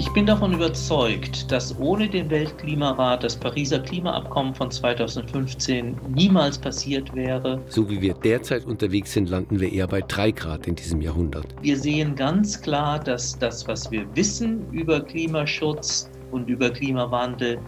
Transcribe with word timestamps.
Ich 0.00 0.08
bin 0.14 0.24
davon 0.24 0.54
überzeugt, 0.54 1.52
dass 1.52 1.78
ohne 1.78 2.08
den 2.08 2.30
Weltklimarat 2.30 3.22
das 3.22 3.36
Pariser 3.36 3.80
Klimaabkommen 3.80 4.54
von 4.54 4.70
2015 4.70 5.94
niemals 6.14 6.56
passiert 6.56 7.14
wäre. 7.14 7.60
So 7.68 7.90
wie 7.90 8.00
wir 8.00 8.14
derzeit 8.14 8.64
unterwegs 8.64 9.12
sind, 9.12 9.28
landen 9.28 9.60
wir 9.60 9.70
eher 9.70 9.86
bei 9.86 10.00
drei 10.00 10.30
Grad 10.30 10.66
in 10.66 10.74
diesem 10.74 11.02
Jahrhundert. 11.02 11.48
Wir 11.60 11.76
sehen 11.76 12.14
ganz 12.14 12.62
klar, 12.62 12.98
dass 12.98 13.38
das, 13.38 13.68
was 13.68 13.90
wir 13.90 14.06
wissen 14.14 14.66
über 14.72 15.02
Klimaschutz 15.02 16.10
und 16.30 16.48
über 16.48 16.70
Klimawandel, 16.70 17.58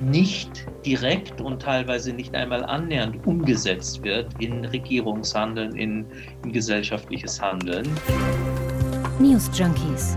nicht 0.00 0.64
direkt 0.86 1.40
und 1.40 1.60
teilweise 1.60 2.12
nicht 2.12 2.32
einmal 2.36 2.64
annähernd 2.66 3.26
umgesetzt 3.26 4.04
wird 4.04 4.28
in 4.38 4.64
Regierungshandeln, 4.64 5.74
in, 5.74 6.06
in 6.44 6.52
gesellschaftliches 6.52 7.42
Handeln. 7.42 7.88
News 9.18 9.50
Junkies 9.58 10.16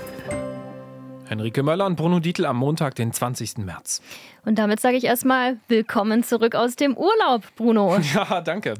Henrike 1.31 1.63
Möller 1.63 1.85
und 1.85 1.95
Bruno 1.95 2.19
Dietl 2.19 2.43
am 2.45 2.57
Montag, 2.57 2.95
den 2.95 3.13
20. 3.13 3.59
März. 3.59 4.01
Und 4.43 4.59
damit 4.59 4.81
sage 4.81 4.97
ich 4.97 5.05
erstmal 5.05 5.57
willkommen 5.69 6.23
zurück 6.23 6.55
aus 6.55 6.75
dem 6.75 6.97
Urlaub, 6.97 7.43
Bruno. 7.55 7.97
Ja, 8.13 8.41
danke. 8.41 8.73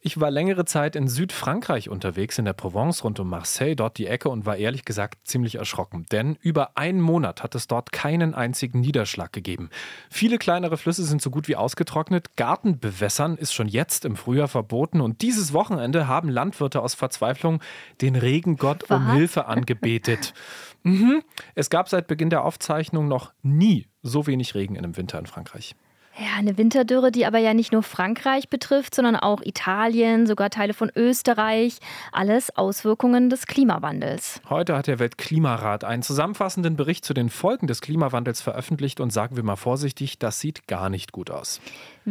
Ich 0.00 0.20
war 0.20 0.30
längere 0.30 0.64
Zeit 0.64 0.94
in 0.94 1.08
Südfrankreich 1.08 1.88
unterwegs, 1.88 2.38
in 2.38 2.44
der 2.44 2.52
Provence 2.52 3.02
rund 3.02 3.18
um 3.18 3.28
Marseille, 3.28 3.74
dort 3.74 3.98
die 3.98 4.06
Ecke 4.06 4.28
und 4.28 4.46
war 4.46 4.56
ehrlich 4.56 4.84
gesagt 4.84 5.26
ziemlich 5.26 5.56
erschrocken. 5.56 6.06
Denn 6.12 6.36
über 6.40 6.76
einen 6.76 7.00
Monat 7.00 7.42
hat 7.42 7.56
es 7.56 7.66
dort 7.66 7.90
keinen 7.90 8.32
einzigen 8.32 8.80
Niederschlag 8.80 9.32
gegeben. 9.32 9.68
Viele 10.08 10.38
kleinere 10.38 10.76
Flüsse 10.76 11.02
sind 11.04 11.20
so 11.20 11.30
gut 11.30 11.48
wie 11.48 11.56
ausgetrocknet. 11.56 12.36
Gartenbewässern 12.36 13.36
ist 13.36 13.54
schon 13.54 13.66
jetzt 13.66 14.04
im 14.04 14.14
Frühjahr 14.14 14.46
verboten. 14.46 15.00
Und 15.00 15.22
dieses 15.22 15.52
Wochenende 15.52 16.06
haben 16.06 16.28
Landwirte 16.28 16.80
aus 16.80 16.94
Verzweiflung 16.94 17.60
den 18.02 18.14
Regengott 18.14 18.84
Was? 18.88 18.98
um 18.98 19.10
Hilfe 19.14 19.46
angebetet. 19.46 20.32
mhm. 20.82 21.22
Es 21.54 21.70
gab 21.70 21.88
seit 21.88 22.06
Beginn 22.06 22.30
der 22.30 22.44
Aufzeichnung 22.44 23.08
noch 23.08 23.32
nie 23.42 23.86
so 24.02 24.26
wenig 24.26 24.54
Regen 24.54 24.74
in 24.74 24.84
einem 24.84 24.96
Winter 24.96 25.18
in 25.18 25.26
Frankreich. 25.26 25.74
Ja, 26.20 26.36
eine 26.36 26.58
Winterdürre, 26.58 27.12
die 27.12 27.26
aber 27.26 27.38
ja 27.38 27.54
nicht 27.54 27.72
nur 27.72 27.84
Frankreich 27.84 28.48
betrifft, 28.48 28.92
sondern 28.92 29.14
auch 29.14 29.40
Italien, 29.40 30.26
sogar 30.26 30.50
Teile 30.50 30.74
von 30.74 30.90
Österreich. 30.96 31.78
Alles 32.10 32.56
Auswirkungen 32.56 33.30
des 33.30 33.46
Klimawandels. 33.46 34.40
Heute 34.50 34.76
hat 34.76 34.88
der 34.88 34.98
Weltklimarat 34.98 35.84
einen 35.84 36.02
zusammenfassenden 36.02 36.74
Bericht 36.74 37.04
zu 37.04 37.14
den 37.14 37.28
Folgen 37.28 37.68
des 37.68 37.80
Klimawandels 37.80 38.40
veröffentlicht 38.40 38.98
und 38.98 39.12
sagen 39.12 39.36
wir 39.36 39.44
mal 39.44 39.54
vorsichtig, 39.54 40.18
das 40.18 40.40
sieht 40.40 40.66
gar 40.66 40.90
nicht 40.90 41.12
gut 41.12 41.30
aus. 41.30 41.60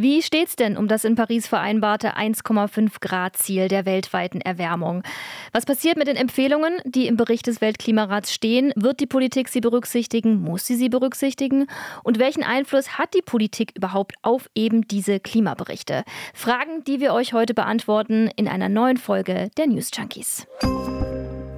Wie 0.00 0.22
steht's 0.22 0.54
denn 0.54 0.76
um 0.76 0.86
das 0.86 1.02
in 1.02 1.16
Paris 1.16 1.48
vereinbarte 1.48 2.16
1,5 2.16 3.00
Grad 3.00 3.36
Ziel 3.36 3.66
der 3.66 3.84
weltweiten 3.84 4.40
Erwärmung? 4.40 5.02
Was 5.52 5.66
passiert 5.66 5.96
mit 5.96 6.06
den 6.06 6.14
Empfehlungen, 6.14 6.74
die 6.84 7.08
im 7.08 7.16
Bericht 7.16 7.48
des 7.48 7.60
Weltklimarats 7.60 8.32
stehen? 8.32 8.72
Wird 8.76 9.00
die 9.00 9.08
Politik 9.08 9.48
sie 9.48 9.60
berücksichtigen? 9.60 10.40
Muss 10.40 10.66
sie 10.66 10.76
sie 10.76 10.88
berücksichtigen? 10.88 11.66
Und 12.04 12.20
welchen 12.20 12.44
Einfluss 12.44 12.96
hat 12.96 13.12
die 13.12 13.22
Politik 13.22 13.72
überhaupt 13.74 14.14
auf 14.22 14.48
eben 14.54 14.86
diese 14.86 15.18
Klimaberichte? 15.18 16.04
Fragen, 16.32 16.84
die 16.84 17.00
wir 17.00 17.12
euch 17.12 17.32
heute 17.32 17.54
beantworten 17.54 18.30
in 18.36 18.46
einer 18.46 18.68
neuen 18.68 18.98
Folge 18.98 19.50
der 19.56 19.66
News 19.66 19.90
Junkies. 19.92 20.46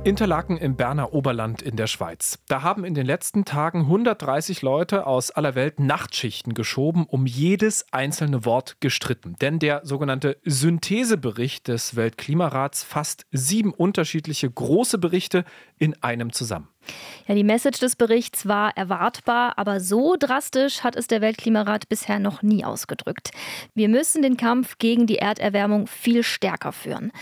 Interlaken 0.02 0.56
im 0.56 0.76
Berner 0.76 1.12
Oberland 1.12 1.60
in 1.60 1.76
der 1.76 1.86
Schweiz. 1.86 2.38
Da 2.48 2.62
haben 2.62 2.86
in 2.86 2.94
den 2.94 3.04
letzten 3.04 3.44
Tagen 3.44 3.80
130 3.80 4.62
Leute 4.62 5.06
aus 5.06 5.30
aller 5.30 5.54
Welt 5.54 5.78
Nachtschichten 5.78 6.54
geschoben, 6.54 7.04
um 7.04 7.26
jedes 7.26 7.84
einzelne 7.92 8.46
Wort 8.46 8.78
gestritten. 8.80 9.36
Denn 9.42 9.58
der 9.58 9.82
sogenannte 9.84 10.38
Synthesebericht 10.42 11.68
des 11.68 11.96
Weltklimarats 11.96 12.82
fasst 12.82 13.26
sieben 13.30 13.74
unterschiedliche 13.74 14.50
große 14.50 14.96
Berichte 14.96 15.44
in 15.76 16.02
einem 16.02 16.32
zusammen. 16.32 16.68
Ja, 17.30 17.36
die 17.36 17.44
Message 17.44 17.78
des 17.78 17.94
Berichts 17.94 18.48
war 18.48 18.76
erwartbar, 18.76 19.56
aber 19.56 19.78
so 19.78 20.16
drastisch 20.18 20.82
hat 20.82 20.96
es 20.96 21.06
der 21.06 21.20
Weltklimarat 21.20 21.88
bisher 21.88 22.18
noch 22.18 22.42
nie 22.42 22.64
ausgedrückt. 22.64 23.30
Wir 23.72 23.88
müssen 23.88 24.22
den 24.22 24.36
Kampf 24.36 24.78
gegen 24.78 25.06
die 25.06 25.18
Erderwärmung 25.18 25.86
viel 25.86 26.24
stärker 26.24 26.72
führen. 26.72 27.12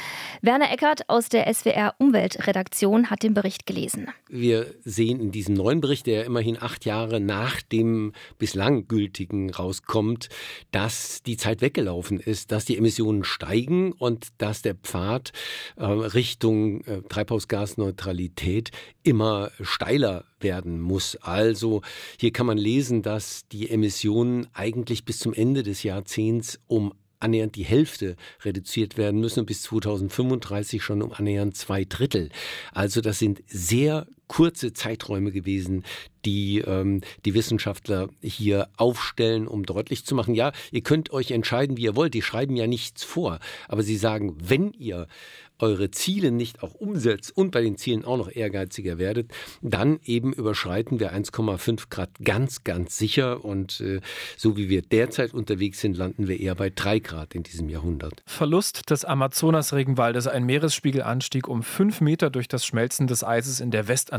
Werner 0.40 0.72
Eckert 0.72 1.10
aus 1.10 1.28
der 1.28 1.52
SWR 1.52 1.94
Umweltredaktion 1.98 3.10
hat 3.10 3.22
den 3.22 3.34
Bericht 3.34 3.66
gelesen. 3.66 4.08
Wir 4.30 4.74
sehen 4.82 5.20
in 5.20 5.30
diesem 5.30 5.54
neuen 5.54 5.82
Bericht, 5.82 6.06
der 6.06 6.24
immerhin 6.24 6.56
acht 6.60 6.86
Jahre 6.86 7.20
nach 7.20 7.60
dem 7.60 8.12
bislang 8.38 8.88
gültigen 8.88 9.50
rauskommt, 9.50 10.30
dass 10.70 11.22
die 11.22 11.36
Zeit 11.36 11.60
weggelaufen 11.60 12.18
ist, 12.18 12.50
dass 12.52 12.64
die 12.64 12.78
Emissionen 12.78 13.24
steigen 13.24 13.92
und 13.92 14.28
dass 14.38 14.62
der 14.62 14.74
Pfad 14.74 15.32
äh, 15.76 15.84
Richtung 15.84 16.80
äh, 16.84 17.02
Treibhausgasneutralität 17.02 18.70
immer 19.02 19.50
steiler 19.64 20.24
werden 20.40 20.80
muss. 20.80 21.16
Also 21.16 21.82
hier 22.18 22.32
kann 22.32 22.46
man 22.46 22.58
lesen, 22.58 23.02
dass 23.02 23.46
die 23.48 23.70
Emissionen 23.70 24.46
eigentlich 24.54 25.04
bis 25.04 25.18
zum 25.18 25.34
Ende 25.34 25.62
des 25.62 25.82
Jahrzehnts 25.82 26.60
um 26.66 26.92
annähernd 27.20 27.56
die 27.56 27.64
Hälfte 27.64 28.16
reduziert 28.44 28.96
werden 28.96 29.20
müssen 29.20 29.40
und 29.40 29.46
bis 29.46 29.62
2035 29.62 30.82
schon 30.82 31.02
um 31.02 31.12
annähernd 31.12 31.56
zwei 31.56 31.84
Drittel. 31.84 32.30
Also 32.72 33.00
das 33.00 33.18
sind 33.18 33.42
sehr 33.46 34.06
kurze 34.28 34.72
Zeiträume 34.72 35.32
gewesen, 35.32 35.84
die 36.24 36.58
ähm, 36.58 37.00
die 37.24 37.34
Wissenschaftler 37.34 38.08
hier 38.22 38.68
aufstellen, 38.76 39.48
um 39.48 39.64
deutlich 39.64 40.04
zu 40.04 40.14
machen, 40.14 40.34
ja, 40.34 40.52
ihr 40.70 40.82
könnt 40.82 41.12
euch 41.12 41.30
entscheiden, 41.30 41.76
wie 41.76 41.82
ihr 41.82 41.96
wollt. 41.96 42.14
Die 42.14 42.22
schreiben 42.22 42.56
ja 42.56 42.66
nichts 42.66 43.04
vor, 43.04 43.40
aber 43.66 43.82
sie 43.82 43.96
sagen, 43.96 44.36
wenn 44.40 44.72
ihr 44.72 45.06
eure 45.58 45.90
Ziele 45.90 46.30
nicht 46.30 46.62
auch 46.62 46.74
umsetzt 46.74 47.36
und 47.36 47.50
bei 47.50 47.62
den 47.62 47.76
Zielen 47.76 48.04
auch 48.04 48.16
noch 48.16 48.30
ehrgeiziger 48.34 48.98
werdet, 48.98 49.30
dann 49.60 49.98
eben 50.04 50.32
überschreiten 50.32 51.00
wir 51.00 51.12
1,5 51.12 51.88
Grad 51.90 52.10
ganz, 52.22 52.64
ganz 52.64 52.96
sicher. 52.96 53.44
Und 53.44 53.80
äh, 53.80 54.00
so 54.36 54.56
wie 54.56 54.68
wir 54.68 54.82
derzeit 54.82 55.34
unterwegs 55.34 55.80
sind, 55.80 55.96
landen 55.96 56.28
wir 56.28 56.38
eher 56.38 56.54
bei 56.54 56.70
3 56.70 57.00
Grad 57.00 57.34
in 57.34 57.42
diesem 57.42 57.68
Jahrhundert. 57.68 58.22
Verlust 58.26 58.90
des 58.90 59.04
Amazonas-Regenwaldes, 59.04 60.26
ein 60.26 60.44
Meeresspiegelanstieg 60.44 61.48
um 61.48 61.62
5 61.62 62.00
Meter 62.00 62.30
durch 62.30 62.48
das 62.48 62.64
Schmelzen 62.64 63.06
des 63.06 63.24
Eises 63.24 63.60
in 63.60 63.70
der 63.70 63.88
Westantarktis. 63.88 64.17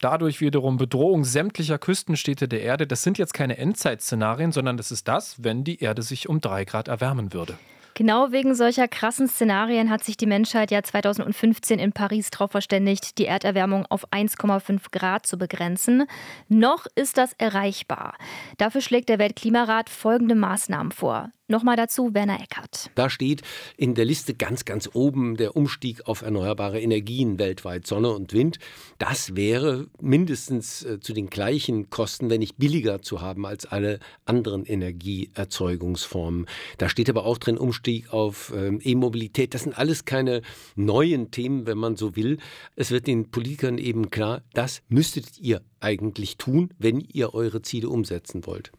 Dadurch 0.00 0.40
wiederum 0.40 0.76
Bedrohung 0.76 1.24
sämtlicher 1.24 1.78
Küstenstädte 1.78 2.48
der 2.48 2.62
Erde. 2.62 2.86
Das 2.86 3.02
sind 3.02 3.18
jetzt 3.18 3.34
keine 3.34 3.58
Endzeitszenarien, 3.58 4.52
sondern 4.52 4.76
das 4.76 4.90
ist 4.90 5.08
das, 5.08 5.42
wenn 5.42 5.64
die 5.64 5.80
Erde 5.80 6.02
sich 6.02 6.28
um 6.28 6.40
3 6.40 6.64
Grad 6.64 6.88
erwärmen 6.88 7.32
würde. 7.32 7.58
Genau 7.94 8.30
wegen 8.30 8.54
solcher 8.54 8.88
krassen 8.88 9.28
Szenarien 9.28 9.90
hat 9.90 10.04
sich 10.04 10.16
die 10.16 10.26
Menschheit 10.26 10.70
ja 10.70 10.82
2015 10.82 11.78
in 11.78 11.92
Paris 11.92 12.30
darauf 12.30 12.52
verständigt, 12.52 13.18
die 13.18 13.26
Erderwärmung 13.26 13.84
auf 13.90 14.08
1,5 14.12 14.90
Grad 14.90 15.26
zu 15.26 15.36
begrenzen. 15.36 16.06
Noch 16.48 16.86
ist 16.94 17.18
das 17.18 17.32
erreichbar. 17.36 18.14
Dafür 18.58 18.80
schlägt 18.80 19.08
der 19.08 19.18
Weltklimarat 19.18 19.90
folgende 19.90 20.36
Maßnahmen 20.36 20.92
vor. 20.92 21.30
Nochmal 21.50 21.74
dazu 21.74 22.14
Werner 22.14 22.40
Eckert. 22.40 22.92
Da 22.94 23.10
steht 23.10 23.42
in 23.76 23.96
der 23.96 24.04
Liste 24.04 24.34
ganz, 24.34 24.64
ganz 24.64 24.88
oben 24.92 25.36
der 25.36 25.56
Umstieg 25.56 26.06
auf 26.06 26.22
erneuerbare 26.22 26.80
Energien 26.80 27.40
weltweit, 27.40 27.88
Sonne 27.88 28.10
und 28.10 28.32
Wind. 28.32 28.60
Das 28.98 29.34
wäre 29.34 29.88
mindestens 30.00 30.84
äh, 30.84 31.00
zu 31.00 31.12
den 31.12 31.28
gleichen 31.28 31.90
Kosten, 31.90 32.30
wenn 32.30 32.38
nicht 32.38 32.56
billiger 32.58 33.02
zu 33.02 33.20
haben 33.20 33.46
als 33.46 33.66
alle 33.66 33.98
anderen 34.26 34.64
Energieerzeugungsformen. 34.64 36.46
Da 36.78 36.88
steht 36.88 37.10
aber 37.10 37.26
auch 37.26 37.38
drin 37.38 37.58
Umstieg 37.58 38.12
auf 38.12 38.52
ähm, 38.54 38.78
E-Mobilität. 38.80 39.52
Das 39.52 39.64
sind 39.64 39.76
alles 39.76 40.04
keine 40.04 40.42
neuen 40.76 41.32
Themen, 41.32 41.66
wenn 41.66 41.78
man 41.78 41.96
so 41.96 42.14
will. 42.14 42.38
Es 42.76 42.92
wird 42.92 43.08
den 43.08 43.32
Politikern 43.32 43.78
eben 43.78 44.10
klar, 44.10 44.42
das 44.54 44.82
müsstet 44.88 45.40
ihr 45.40 45.62
eigentlich 45.80 46.36
tun, 46.36 46.72
wenn 46.78 47.00
ihr 47.00 47.34
eure 47.34 47.62
Ziele 47.62 47.88
umsetzen 47.88 48.46
wollt. 48.46 48.72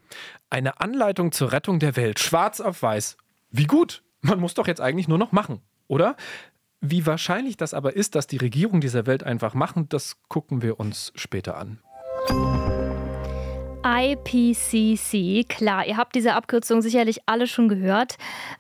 Eine 0.50 0.80
Anleitung 0.80 1.32
zur 1.32 1.52
Rettung 1.52 1.80
der 1.80 1.96
Welt, 1.96 2.20
schwarz 2.20 2.60
auf 2.62 2.82
weiß. 2.82 3.18
Wie 3.50 3.66
gut! 3.66 4.04
Man 4.22 4.40
muss 4.40 4.54
doch 4.54 4.68
jetzt 4.68 4.82
eigentlich 4.82 5.08
nur 5.08 5.18
noch 5.18 5.32
machen, 5.32 5.62
oder? 5.88 6.16
Wie 6.80 7.06
wahrscheinlich 7.06 7.58
das 7.58 7.74
aber 7.74 7.96
ist, 7.96 8.16
dass 8.16 8.28
die 8.28 8.38
Regierung 8.38 8.82
dieser 8.82 9.06
Welt 9.06 9.24
einfach 9.24 9.54
machen, 9.54 9.90
das 9.90 10.18
gucken 10.28 10.62
wir 10.62 10.80
uns 10.80 11.12
später 11.16 11.58
an. 11.58 11.80
IPCC, 13.84 15.50
klar, 15.50 15.88
ihr 15.88 15.98
habt 15.98 16.14
diese 16.14 16.36
Abkürzung 16.36 16.84
sicherlich 16.84 17.22
alle 17.26 17.48
schon 17.48 17.68
gehört. 17.68 18.18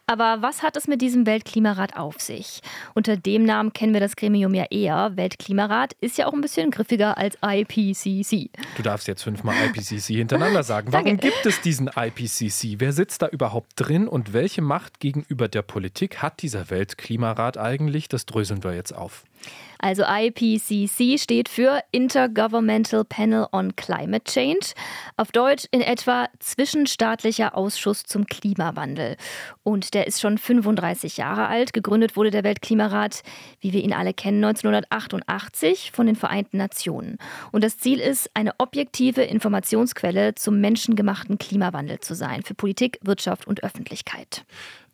Aber 0.07 0.41
was 0.41 0.63
hat 0.63 0.75
es 0.75 0.87
mit 0.87 1.01
diesem 1.01 1.27
Weltklimarat 1.27 1.95
auf 1.95 2.19
sich? 2.19 2.61
Unter 2.95 3.17
dem 3.17 3.43
Namen 3.43 3.71
kennen 3.71 3.93
wir 3.93 3.99
das 3.99 4.15
Gremium 4.15 4.55
ja 4.55 4.65
eher. 4.71 5.11
Weltklimarat 5.15 5.93
ist 6.01 6.17
ja 6.17 6.25
auch 6.25 6.33
ein 6.33 6.41
bisschen 6.41 6.71
griffiger 6.71 7.19
als 7.19 7.37
IPCC. 7.45 8.49
Du 8.75 8.81
darfst 8.83 9.07
jetzt 9.07 9.21
fünfmal 9.21 9.55
IPCC 9.67 10.15
hintereinander 10.15 10.63
sagen. 10.63 10.91
Warum 10.91 11.17
gibt 11.17 11.45
es 11.45 11.61
diesen 11.61 11.87
IPCC? 11.87 12.79
Wer 12.79 12.91
sitzt 12.91 13.21
da 13.21 13.27
überhaupt 13.27 13.73
drin 13.75 14.07
und 14.07 14.33
welche 14.33 14.63
Macht 14.63 14.99
gegenüber 14.99 15.47
der 15.47 15.61
Politik 15.61 16.23
hat 16.23 16.41
dieser 16.41 16.71
Weltklimarat 16.71 17.57
eigentlich? 17.57 18.09
Das 18.09 18.25
dröseln 18.25 18.63
wir 18.63 18.73
jetzt 18.73 18.95
auf. 18.95 19.23
Also 19.81 20.03
IPCC 20.03 21.19
steht 21.19 21.49
für 21.49 21.81
Intergovernmental 21.91 23.03
Panel 23.03 23.47
on 23.51 23.75
Climate 23.75 24.23
Change, 24.31 24.73
auf 25.17 25.31
Deutsch 25.31 25.65
in 25.71 25.81
etwa 25.81 26.29
Zwischenstaatlicher 26.39 27.57
Ausschuss 27.57 28.03
zum 28.03 28.27
Klimawandel. 28.27 29.17
Und 29.63 29.95
der 29.95 30.05
ist 30.05 30.21
schon 30.21 30.37
35 30.37 31.17
Jahre 31.17 31.47
alt. 31.47 31.73
Gegründet 31.73 32.15
wurde 32.15 32.29
der 32.29 32.43
Weltklimarat, 32.43 33.23
wie 33.59 33.73
wir 33.73 33.83
ihn 33.83 33.93
alle 33.93 34.13
kennen, 34.13 34.43
1988 34.43 35.91
von 35.91 36.05
den 36.05 36.15
Vereinten 36.15 36.57
Nationen. 36.57 37.17
Und 37.51 37.63
das 37.63 37.79
Ziel 37.79 37.99
ist, 37.99 38.29
eine 38.35 38.53
objektive 38.59 39.23
Informationsquelle 39.23 40.35
zum 40.35 40.61
menschengemachten 40.61 41.39
Klimawandel 41.39 41.99
zu 41.99 42.13
sein 42.13 42.43
für 42.43 42.53
Politik, 42.53 42.99
Wirtschaft 43.01 43.47
und 43.47 43.63
Öffentlichkeit. 43.63 44.45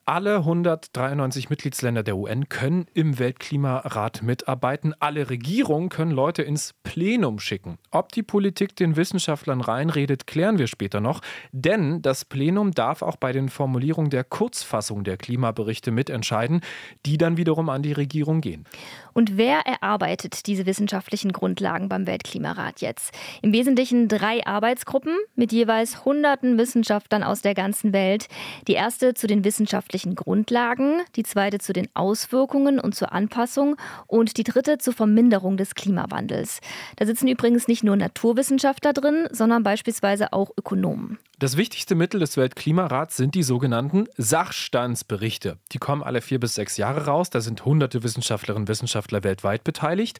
Alle 0.10 0.38
193 0.38 1.50
Mitgliedsländer 1.50 2.02
der 2.02 2.16
UN 2.16 2.48
können 2.48 2.86
im 2.94 3.20
Weltklimarat 3.20 4.24
mitarbeiten. 4.24 4.94
Alle 5.02 5.30
Regierungen 5.30 5.90
können 5.90 6.12
Leute 6.12 6.44
ins 6.44 6.74
Plenum 6.84 7.40
schicken. 7.40 7.78
Ob 7.92 8.14
die 8.14 8.24
Politik 8.24 8.74
den 8.78 8.96
Wissenschaftlern 8.96 9.60
reinredet, 9.60 10.26
klären 10.26 10.60
wir 10.60 10.68
später 10.68 11.02
noch. 11.02 11.20
Denn 11.52 12.02
das 12.02 12.24
Plenum 12.24 12.72
darf 12.72 13.02
auch 13.02 13.18
bei 13.18 13.34
den 13.34 13.50
Formulierungen 13.50 14.10
der 14.10 14.24
Kurzfassung 14.24 15.04
der 15.04 15.18
Klimaberichte 15.18 15.92
mitentscheiden, 15.92 16.62
die 17.06 17.18
dann 17.18 17.36
wiederum 17.36 17.68
an 17.68 17.84
die 17.84 17.92
Regierung 17.92 18.40
gehen. 18.40 18.64
Und 19.12 19.36
wer 19.36 19.60
erarbeitet 19.66 20.48
diese 20.48 20.66
wissenschaftlichen 20.66 21.34
Grundlagen 21.34 21.90
beim 21.90 22.08
Weltklimarat 22.08 22.80
jetzt? 22.80 23.14
Im 23.42 23.52
Wesentlichen 23.52 24.08
drei 24.08 24.48
Arbeitsgruppen 24.48 25.18
mit 25.36 25.52
jeweils 25.52 26.06
hunderten 26.06 26.58
Wissenschaftlern 26.58 27.24
aus 27.24 27.42
der 27.42 27.56
ganzen 27.56 27.92
Welt. 27.92 28.28
Die 28.70 28.74
erste 28.74 29.14
zu 29.14 29.28
den 29.28 29.44
wissenschaftlichen 29.44 29.97
Grundlagen, 30.06 31.02
die 31.16 31.24
zweite 31.24 31.60
zu 31.60 31.74
den 31.74 31.88
Auswirkungen 31.94 32.80
und 32.80 32.96
zur 32.96 33.12
Anpassung 33.12 33.76
und 34.08 34.38
die 34.38 34.44
dritte 34.44 34.78
zur 34.78 34.94
Verminderung 34.94 35.58
des 35.58 35.76
Klimawandels. 35.76 36.60
Da 36.96 37.06
sitzen 37.06 37.28
übrigens 37.28 37.68
nicht 37.68 37.84
nur 37.84 37.96
Naturwissenschaftler 37.96 38.94
drin, 38.94 39.28
sondern 39.32 39.64
beispielsweise 39.64 40.34
auch 40.34 40.52
Ökonomen. 40.58 41.18
Das 41.40 41.56
wichtigste 41.56 41.94
Mittel 41.94 42.20
des 42.20 42.36
Weltklimarats 42.36 43.16
sind 43.16 43.36
die 43.36 43.44
sogenannten 43.44 44.08
Sachstandsberichte. 44.18 45.60
Die 45.72 45.78
kommen 45.78 46.02
alle 46.02 46.22
vier 46.22 46.40
bis 46.40 46.56
sechs 46.56 46.78
Jahre 46.78 47.06
raus. 47.06 47.30
Da 47.30 47.42
sind 47.42 47.64
hunderte 47.64 48.02
Wissenschaftlerinnen 48.02 48.64
und 48.64 48.70
Wissenschaftler 48.70 49.24
weltweit 49.24 49.64
beteiligt. 49.64 50.18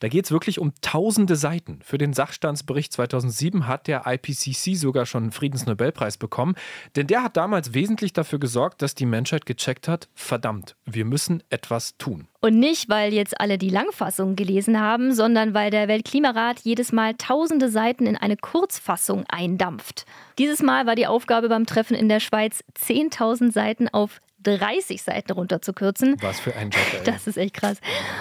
Da 0.00 0.08
geht 0.08 0.26
es 0.26 0.30
wirklich 0.30 0.58
um 0.58 0.74
tausende 0.82 1.36
Seiten. 1.36 1.80
Für 1.82 1.96
den 1.96 2.12
Sachstandsbericht 2.12 2.92
2007 2.92 3.66
hat 3.66 3.86
der 3.86 4.02
IPCC 4.04 4.76
sogar 4.76 5.06
schon 5.06 5.22
einen 5.22 5.32
Friedensnobelpreis 5.32 6.18
bekommen. 6.18 6.54
Denn 6.96 7.06
der 7.06 7.22
hat 7.22 7.38
damals 7.38 7.72
wesentlich 7.72 8.12
dafür 8.12 8.38
gesorgt, 8.38 8.82
dass 8.82 8.94
die 8.94 9.06
Menschheit 9.18 9.46
gecheckt 9.46 9.88
hat, 9.88 10.08
verdammt, 10.14 10.76
wir 10.84 11.04
müssen 11.04 11.42
etwas 11.50 11.96
tun. 11.98 12.28
Und 12.40 12.60
nicht, 12.60 12.88
weil 12.88 13.12
jetzt 13.12 13.40
alle 13.40 13.58
die 13.58 13.68
Langfassung 13.68 14.36
gelesen 14.36 14.78
haben, 14.78 15.12
sondern 15.12 15.54
weil 15.54 15.72
der 15.72 15.88
Weltklimarat 15.88 16.60
jedes 16.60 16.92
Mal 16.92 17.14
tausende 17.14 17.68
Seiten 17.68 18.06
in 18.06 18.16
eine 18.16 18.36
Kurzfassung 18.36 19.24
eindampft. 19.28 20.06
Dieses 20.38 20.62
Mal 20.62 20.86
war 20.86 20.94
die 20.94 21.08
Aufgabe 21.08 21.48
beim 21.48 21.66
Treffen 21.66 21.96
in 21.96 22.08
der 22.08 22.20
Schweiz, 22.20 22.62
10.000 22.80 23.50
Seiten 23.50 23.88
auf 23.88 24.20
30 24.44 25.02
Seiten 25.02 25.32
runterzukürzen. 25.32 26.14
Was 26.20 26.38
für 26.38 26.54
ein 26.54 26.70
Job. 26.70 26.80
Ey. 26.94 27.04
Das 27.04 27.26
ist 27.26 27.38
echt 27.38 27.54
krass. 27.54 27.78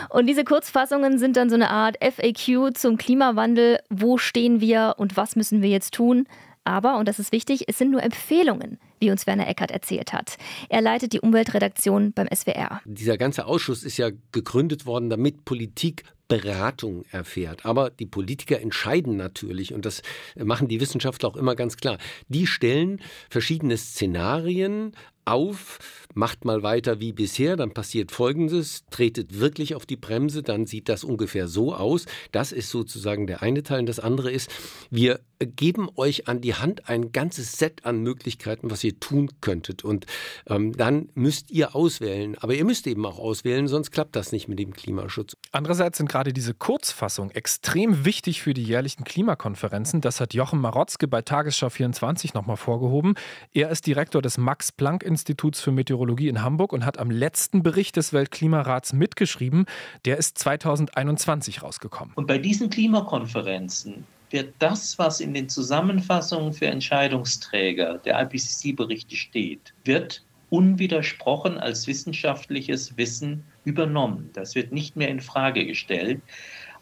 Und 0.09 0.25
diese 0.25 0.45
Kurzfassungen 0.45 1.19
sind 1.19 1.37
dann 1.37 1.51
so 1.51 1.55
eine 1.55 1.69
Art 1.69 1.97
FAQ 2.01 2.75
zum 2.75 2.97
Klimawandel. 2.97 3.81
Wo 3.91 4.17
stehen 4.17 4.61
wir 4.61 4.95
und 4.97 5.15
was 5.15 5.35
müssen 5.35 5.61
wir 5.61 5.69
jetzt 5.69 5.93
tun? 5.93 6.27
Aber, 6.63 6.97
und 6.97 7.07
das 7.07 7.19
ist 7.19 7.31
wichtig, 7.31 7.65
es 7.67 7.77
sind 7.77 7.91
nur 7.91 8.01
Empfehlungen, 8.01 8.79
wie 8.99 9.11
uns 9.11 9.27
Werner 9.27 9.47
Eckert 9.47 9.71
erzählt 9.71 10.13
hat. 10.13 10.37
Er 10.69 10.81
leitet 10.81 11.13
die 11.13 11.21
Umweltredaktion 11.21 12.13
beim 12.13 12.27
SWR. 12.33 12.81
Dieser 12.85 13.17
ganze 13.17 13.45
Ausschuss 13.45 13.83
ist 13.83 13.97
ja 13.97 14.09
gegründet 14.31 14.85
worden, 14.85 15.09
damit 15.09 15.45
Politik 15.45 16.03
Beratung 16.27 17.05
erfährt. 17.11 17.65
Aber 17.65 17.89
die 17.89 18.05
Politiker 18.05 18.59
entscheiden 18.59 19.15
natürlich, 19.15 19.73
und 19.73 19.85
das 19.85 20.01
machen 20.35 20.67
die 20.67 20.81
Wissenschaftler 20.81 21.29
auch 21.29 21.37
immer 21.37 21.55
ganz 21.55 21.77
klar. 21.77 21.97
Die 22.27 22.47
stellen 22.47 23.01
verschiedene 23.29 23.77
Szenarien 23.77 24.91
auf, 25.27 25.79
macht 26.17 26.45
mal 26.45 26.63
weiter 26.63 26.99
wie 26.99 27.13
bisher, 27.13 27.55
dann 27.55 27.73
passiert 27.73 28.11
Folgendes, 28.11 28.83
tretet 28.89 29.39
wirklich 29.39 29.75
auf 29.75 29.85
die 29.85 29.95
Bremse, 29.95 30.41
dann 30.41 30.65
sieht 30.65 30.89
das 30.89 31.03
ungefähr 31.03 31.47
so 31.47 31.75
aus. 31.75 32.05
Das 32.31 32.51
ist 32.51 32.69
sozusagen 32.69 33.27
der 33.27 33.41
eine 33.41 33.63
Teil. 33.63 33.81
Und 33.81 33.85
das 33.85 33.99
andere 33.99 34.31
ist, 34.31 34.49
wir 34.89 35.19
geben 35.39 35.89
euch 35.95 36.27
an 36.27 36.41
die 36.41 36.55
Hand 36.55 36.89
ein 36.89 37.11
ganzes 37.11 37.53
Set 37.53 37.85
an 37.85 38.01
Möglichkeiten, 38.01 38.71
was 38.71 38.83
ihr 38.83 38.99
tun 38.99 39.29
könntet. 39.41 39.83
Und 39.83 40.07
ähm, 40.47 40.75
dann 40.75 41.09
müsst 41.13 41.51
ihr 41.51 41.75
auswählen. 41.75 42.35
Aber 42.39 42.55
ihr 42.55 42.65
müsst 42.65 42.87
eben 42.87 43.05
auch 43.05 43.19
auswählen, 43.19 43.67
sonst 43.67 43.91
klappt 43.91 44.15
das 44.15 44.31
nicht 44.31 44.47
mit 44.47 44.57
dem 44.57 44.73
Klimaschutz. 44.73 45.37
Andererseits 45.51 45.99
sind 45.99 46.09
gerade 46.09 46.33
diese 46.33 46.55
Kurzfassungen 46.55 47.29
extrem 47.31 48.05
wichtig 48.05 48.41
für 48.41 48.55
die 48.55 48.63
jährlichen 48.63 49.03
Klimakonferenzen. 49.03 50.01
Das 50.01 50.19
hat 50.19 50.33
Jochen 50.33 50.59
Marotzke 50.59 51.07
bei 51.07 51.21
Tagesschau 51.21 51.69
24 51.69 52.33
nochmal 52.33 52.57
vorgehoben. 52.57 53.13
Er 53.53 53.69
ist 53.69 53.85
Direktor 53.85 54.23
des 54.23 54.39
Max-Planck-Instituts 54.39 55.16
für 55.55 55.71
Meteorologie 55.71 56.27
in 56.27 56.41
Hamburg 56.41 56.73
und 56.73 56.85
hat 56.85 56.99
am 56.99 57.09
letzten 57.11 57.63
Bericht 57.63 57.95
des 57.95 58.13
Weltklimarats 58.13 58.93
mitgeschrieben. 58.93 59.65
Der 60.05 60.17
ist 60.17 60.37
2021 60.37 61.63
rausgekommen. 61.63 62.13
Und 62.15 62.27
bei 62.27 62.37
diesen 62.37 62.69
Klimakonferenzen 62.69 64.05
wird 64.29 64.53
das, 64.59 64.99
was 64.99 65.19
in 65.21 65.33
den 65.33 65.49
Zusammenfassungen 65.49 66.53
für 66.53 66.67
Entscheidungsträger 66.67 67.99
der 67.99 68.21
IPCC-Berichte 68.21 69.15
steht, 69.15 69.73
wird 69.85 70.23
unwidersprochen 70.49 71.57
als 71.57 71.87
wissenschaftliches 71.87 72.97
Wissen 72.97 73.43
übernommen. 73.65 74.29
Das 74.33 74.55
wird 74.55 74.71
nicht 74.71 74.95
mehr 74.95 75.09
in 75.09 75.19
Frage 75.19 75.65
gestellt. 75.65 76.21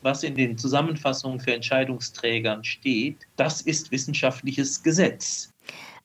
Was 0.01 0.23
in 0.23 0.35
den 0.35 0.57
Zusammenfassungen 0.57 1.39
für 1.39 1.53
Entscheidungsträgern 1.53 2.63
steht, 2.63 3.17
das 3.37 3.61
ist 3.61 3.91
wissenschaftliches 3.91 4.83
Gesetz. 4.83 5.51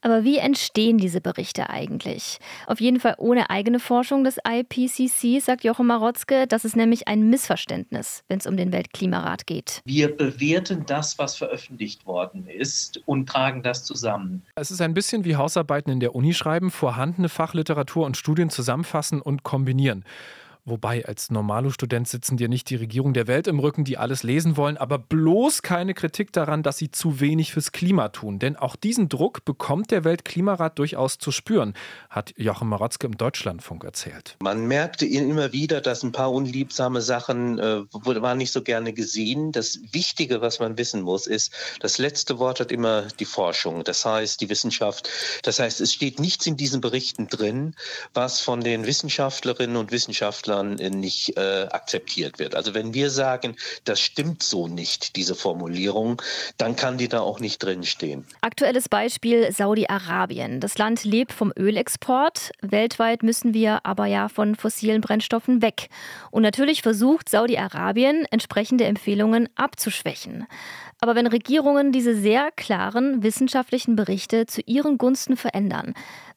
Aber 0.03 0.25
wie 0.25 0.39
entstehen 0.39 0.99
diese 0.99 1.21
Berichte 1.21 1.69
eigentlich? 1.69 2.39
Auf 2.67 2.81
jeden 2.81 3.01
Fall 3.01 3.17
ohne 3.19 3.51
eigene 3.51 3.81
Forschung 3.81 4.25
des 4.25 4.39
IPCC, 4.47 5.43
sagt 5.43 5.65
Jochen 5.65 5.87
Marotzke. 5.87 6.47
Das 6.47 6.65
ist 6.65 6.75
nämlich 6.75 7.07
ein 7.07 7.29
Missverständnis, 7.29 8.25
wenn 8.29 8.39
es 8.39 8.47
um 8.47 8.57
den 8.57 8.73
Weltklimarat 8.73 9.47
geht. 9.47 9.83
Wir 9.85 10.17
bewerten 10.17 10.85
das, 10.87 11.19
was 11.19 11.37
veröffentlicht 11.37 12.07
worden 12.07 12.47
ist 12.47 13.03
und 13.07 13.29
tragen 13.29 13.63
das 13.63 13.85
zusammen. 13.85 14.43
Es 14.55 14.71
ist 14.71 14.81
ein 14.81 14.95
bisschen 14.95 15.25
wie 15.25 15.37
Hausarbeiten 15.37 15.93
in 15.93 16.01
der 16.01 16.15
Uni 16.15 16.33
schreiben, 16.33 16.71
vorhandene 16.71 17.29
Fachliteratur 17.29 18.07
und 18.07 18.17
Studien 18.17 18.49
zusammenfassen 18.49 19.21
und 19.21 19.43
kombinieren. 19.43 20.05
Wobei, 20.65 21.07
als 21.07 21.31
Normalo-Student 21.31 22.07
sitzen 22.07 22.37
dir 22.37 22.49
nicht 22.49 22.69
die 22.69 22.77
Regierung 22.77 23.15
der 23.15 23.27
Welt 23.27 23.47
im 23.47 23.59
Rücken, 23.59 23.85
die 23.85 23.97
alles 23.97 24.23
lesen 24.23 24.57
wollen, 24.59 24.77
aber 24.77 24.99
bloß 24.99 25.63
keine 25.63 25.95
Kritik 25.95 26.33
daran, 26.33 26.63
dass 26.63 26.77
sie 26.77 26.91
zu 26.91 27.19
wenig 27.21 27.53
fürs 27.53 27.73
Klima 27.73 28.11
tun. 28.11 28.39
Denn 28.39 28.57
auch 28.57 28.77
diesen 28.77 29.09
Druck 29.09 29.45
bekommt 29.47 29.91
der 29.91 30.05
Weltklimarat 30.05 30.79
durchaus 30.79 31.19
zu 31.19 31.33
spüren, 31.33 31.75
hat 32.11 32.35
Joachim 32.37 32.69
Marotzke 32.69 33.07
im 33.07 33.17
Deutschlandfunk 33.17 33.85
erzählt. 33.85 34.37
Man 34.43 34.67
merkte 34.67 35.07
immer 35.07 35.53
wieder, 35.53 35.81
dass 35.81 36.03
ein 36.03 36.13
paar 36.13 36.31
unliebsame 36.31 37.01
Sachen 37.01 37.59
äh, 37.59 37.83
waren 37.93 38.39
nicht 38.39 38.53
so 38.53 38.63
gerne 38.63 38.93
gesehen. 38.93 39.53
Das 39.53 39.81
Wichtige, 39.93 40.43
was 40.43 40.61
man 40.61 40.77
wissen 40.77 41.01
muss, 41.01 41.27
ist, 41.27 41.55
das 41.81 41.97
letzte 41.97 42.39
Wort 42.39 42.61
hat 42.61 42.71
immer 42.71 43.09
die 43.19 43.25
Forschung, 43.25 43.83
das 43.85 44.05
heißt 44.05 44.41
die 44.41 44.51
Wissenschaft. 44.51 45.09
Das 45.43 45.59
heißt, 45.59 45.81
es 45.81 45.95
steht 45.95 46.21
nichts 46.21 46.47
in 46.47 46.57
diesen 46.57 46.83
Berichten 46.83 47.29
drin, 47.29 47.75
was 48.13 48.41
von 48.41 48.61
den 48.61 48.87
Wissenschaftlerinnen 48.87 49.77
und 49.77 49.91
Wissenschaftlern 49.91 50.50
Ländern 50.51 50.99
nicht 50.99 51.37
äh, 51.37 51.67
akzeptiert 51.71 52.39
wird. 52.39 52.55
Also 52.55 52.75
wenn 52.75 52.95
wir 52.95 53.11
sagen, 53.11 53.57
das 53.85 54.01
stimmt 54.01 54.43
so 54.43 54.69
nicht, 54.69 55.17
diese 55.17 55.35
Formulierung, 55.35 56.21
dann 56.57 56.77
kann 56.77 56.99
die 56.99 57.09
da 57.09 57.21
auch 57.21 57.41
nicht 57.41 57.63
drinstehen. 57.63 58.25
Aktuelles 58.41 58.89
Beispiel 58.89 59.53
Saudi-Arabien. 59.53 60.61
Das 60.61 60.79
Land 60.79 61.05
lebt 61.05 61.33
vom 61.33 61.53
Ölexport. 61.57 62.51
Weltweit 62.61 63.23
müssen 63.23 63.55
wir 63.55 63.81
aber 63.85 64.07
ja 64.07 64.29
von 64.29 64.57
fossilen 64.57 65.01
Brennstoffen 65.01 65.63
weg. 65.63 65.89
Und 66.31 66.43
natürlich 66.43 66.83
versucht 66.83 67.29
Saudi-Arabien, 67.29 68.27
entsprechende 68.31 68.85
Empfehlungen 68.85 69.49
abzuschwächen. 69.55 70.47
Aber 71.01 71.15
wenn 71.15 71.27
Regierungen 71.27 71.93
diese 71.93 72.15
sehr 72.15 72.51
klaren 72.51 73.23
wissenschaftlichen 73.23 73.97
Berichte 73.97 74.47
zu 74.47 74.61
ihren 74.67 74.99
Gunsten 74.99 75.37
verändern, 75.37 75.95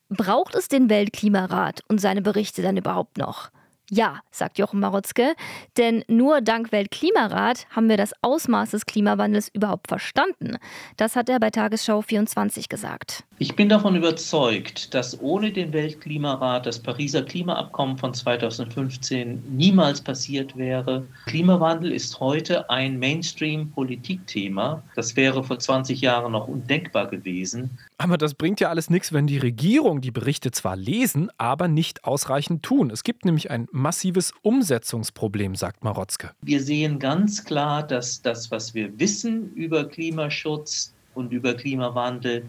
braucht 0.09 0.55
es 0.55 0.67
den 0.67 0.89
Weltklimarat 0.89 1.81
und 1.89 1.99
seine 1.99 2.21
Berichte 2.21 2.61
dann 2.61 2.77
überhaupt 2.77 3.17
noch? 3.17 3.49
Ja, 3.95 4.21
sagt 4.31 4.57
Jochen 4.57 4.79
Marotzke, 4.79 5.35
denn 5.77 6.03
nur 6.07 6.41
dank 6.41 6.71
Weltklimarat 6.71 7.67
haben 7.69 7.89
wir 7.89 7.97
das 7.97 8.11
Ausmaß 8.23 8.71
des 8.71 8.87
Klimawandels 8.87 9.49
überhaupt 9.53 9.87
verstanden. 9.87 10.57
Das 10.97 11.15
hat 11.15 11.29
er 11.29 11.39
bei 11.39 11.51
Tagesschau 11.51 12.01
24 12.01 12.69
gesagt. 12.69 13.23
Ich 13.37 13.55
bin 13.55 13.69
davon 13.69 13.95
überzeugt, 13.95 14.95
dass 14.95 15.21
ohne 15.21 15.51
den 15.51 15.73
Weltklimarat 15.73 16.65
das 16.65 16.79
Pariser 16.79 17.21
Klimaabkommen 17.21 17.99
von 17.99 18.15
2015 18.15 19.43
niemals 19.51 20.01
passiert 20.01 20.57
wäre. 20.57 21.05
Klimawandel 21.27 21.91
ist 21.91 22.19
heute 22.19 22.71
ein 22.71 22.97
Mainstream-Politikthema. 22.97 24.81
Das 24.95 25.15
wäre 25.15 25.43
vor 25.43 25.59
20 25.59 26.01
Jahren 26.01 26.31
noch 26.31 26.47
undenkbar 26.47 27.07
gewesen. 27.07 27.77
Aber 28.03 28.17
das 28.17 28.33
bringt 28.33 28.59
ja 28.59 28.67
alles 28.67 28.89
nichts, 28.89 29.13
wenn 29.13 29.27
die 29.27 29.37
Regierung 29.37 30.01
die 30.01 30.11
Berichte 30.11 30.51
zwar 30.51 30.75
lesen, 30.75 31.29
aber 31.37 31.69
nicht 31.69 32.03
ausreichend 32.03 32.61
tun. 32.61 32.89
Es 32.89 33.05
gibt 33.05 33.23
nämlich 33.23 33.49
ein 33.49 33.69
massives 33.71 34.33
Umsetzungsproblem, 34.41 35.55
sagt 35.55 35.85
Marotzke. 35.85 36.31
Wir 36.41 36.61
sehen 36.61 36.99
ganz 36.99 37.45
klar, 37.45 37.81
dass 37.81 38.21
das, 38.21 38.51
was 38.51 38.73
wir 38.73 38.99
wissen 38.99 39.53
über 39.53 39.87
Klimaschutz 39.87 40.93
und 41.13 41.31
über 41.31 41.53
Klimawandel, 41.53 42.43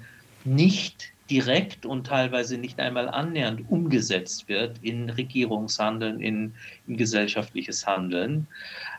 nicht 0.45 1.14
direkt 1.31 1.87
und 1.87 2.07
teilweise 2.07 2.59
nicht 2.59 2.79
einmal 2.81 3.09
annähernd 3.09 3.63
umgesetzt 3.71 4.49
wird 4.49 4.79
in 4.83 5.09
Regierungshandeln, 5.11 6.21
in, 6.21 6.55
in, 6.87 6.97
gesellschaftliches 6.97 7.87
Handeln. 7.87 8.47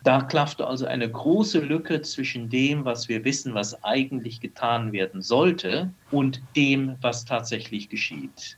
Da 0.04 0.22
klafft 0.22 0.62
also 0.62 0.86
eine 0.86 1.10
große 1.10 1.60
Lücke 1.60 2.02
zwischen 2.02 2.50
dem, 2.50 2.86
was 2.86 3.10
wir 3.10 3.24
wissen, 3.26 3.54
was 3.54 3.84
eigentlich 3.84 4.42
getan 4.42 4.92
werden 4.92 5.22
sollte, 5.22 5.92
und 6.12 6.42
dem, 6.56 6.96
was 7.02 7.26
tatsächlich 7.26 7.90
geschieht. 7.90 8.58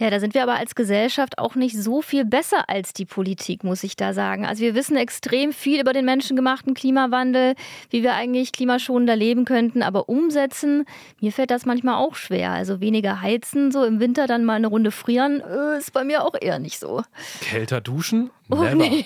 Ja, 0.00 0.08
da 0.08 0.18
sind 0.18 0.32
wir 0.32 0.42
aber 0.42 0.54
als 0.54 0.74
Gesellschaft 0.74 1.38
auch 1.38 1.56
nicht 1.56 1.76
so 1.76 2.00
viel 2.00 2.24
besser 2.24 2.70
als 2.70 2.94
die 2.94 3.04
Politik, 3.04 3.64
muss 3.64 3.84
ich 3.84 3.96
da 3.96 4.14
sagen. 4.14 4.46
Also 4.46 4.62
wir 4.62 4.74
wissen 4.74 4.96
extrem 4.96 5.52
viel 5.52 5.78
über 5.78 5.92
den 5.92 6.06
menschengemachten 6.06 6.72
Klimawandel, 6.72 7.54
wie 7.90 8.02
wir 8.02 8.14
eigentlich 8.14 8.52
klimaschonender 8.52 9.14
leben 9.14 9.44
könnten, 9.44 9.82
aber 9.82 10.08
umsetzen, 10.08 10.86
mir 11.20 11.32
fällt 11.32 11.50
das 11.50 11.66
manchmal 11.66 11.96
auch 11.96 12.14
schwer. 12.14 12.50
Also 12.52 12.80
weniger 12.80 13.20
heizen, 13.20 13.70
so 13.72 13.84
im 13.84 14.00
Winter 14.00 14.26
dann 14.26 14.46
mal 14.46 14.54
eine 14.54 14.68
Runde 14.68 14.90
frieren, 14.90 15.42
äh, 15.42 15.76
ist 15.76 15.92
bei 15.92 16.02
mir 16.02 16.24
auch 16.24 16.34
eher 16.40 16.58
nicht 16.58 16.78
so. 16.78 17.02
Kälter 17.42 17.82
duschen? 17.82 18.30
Oh, 18.50 18.74
nee. 18.74 19.04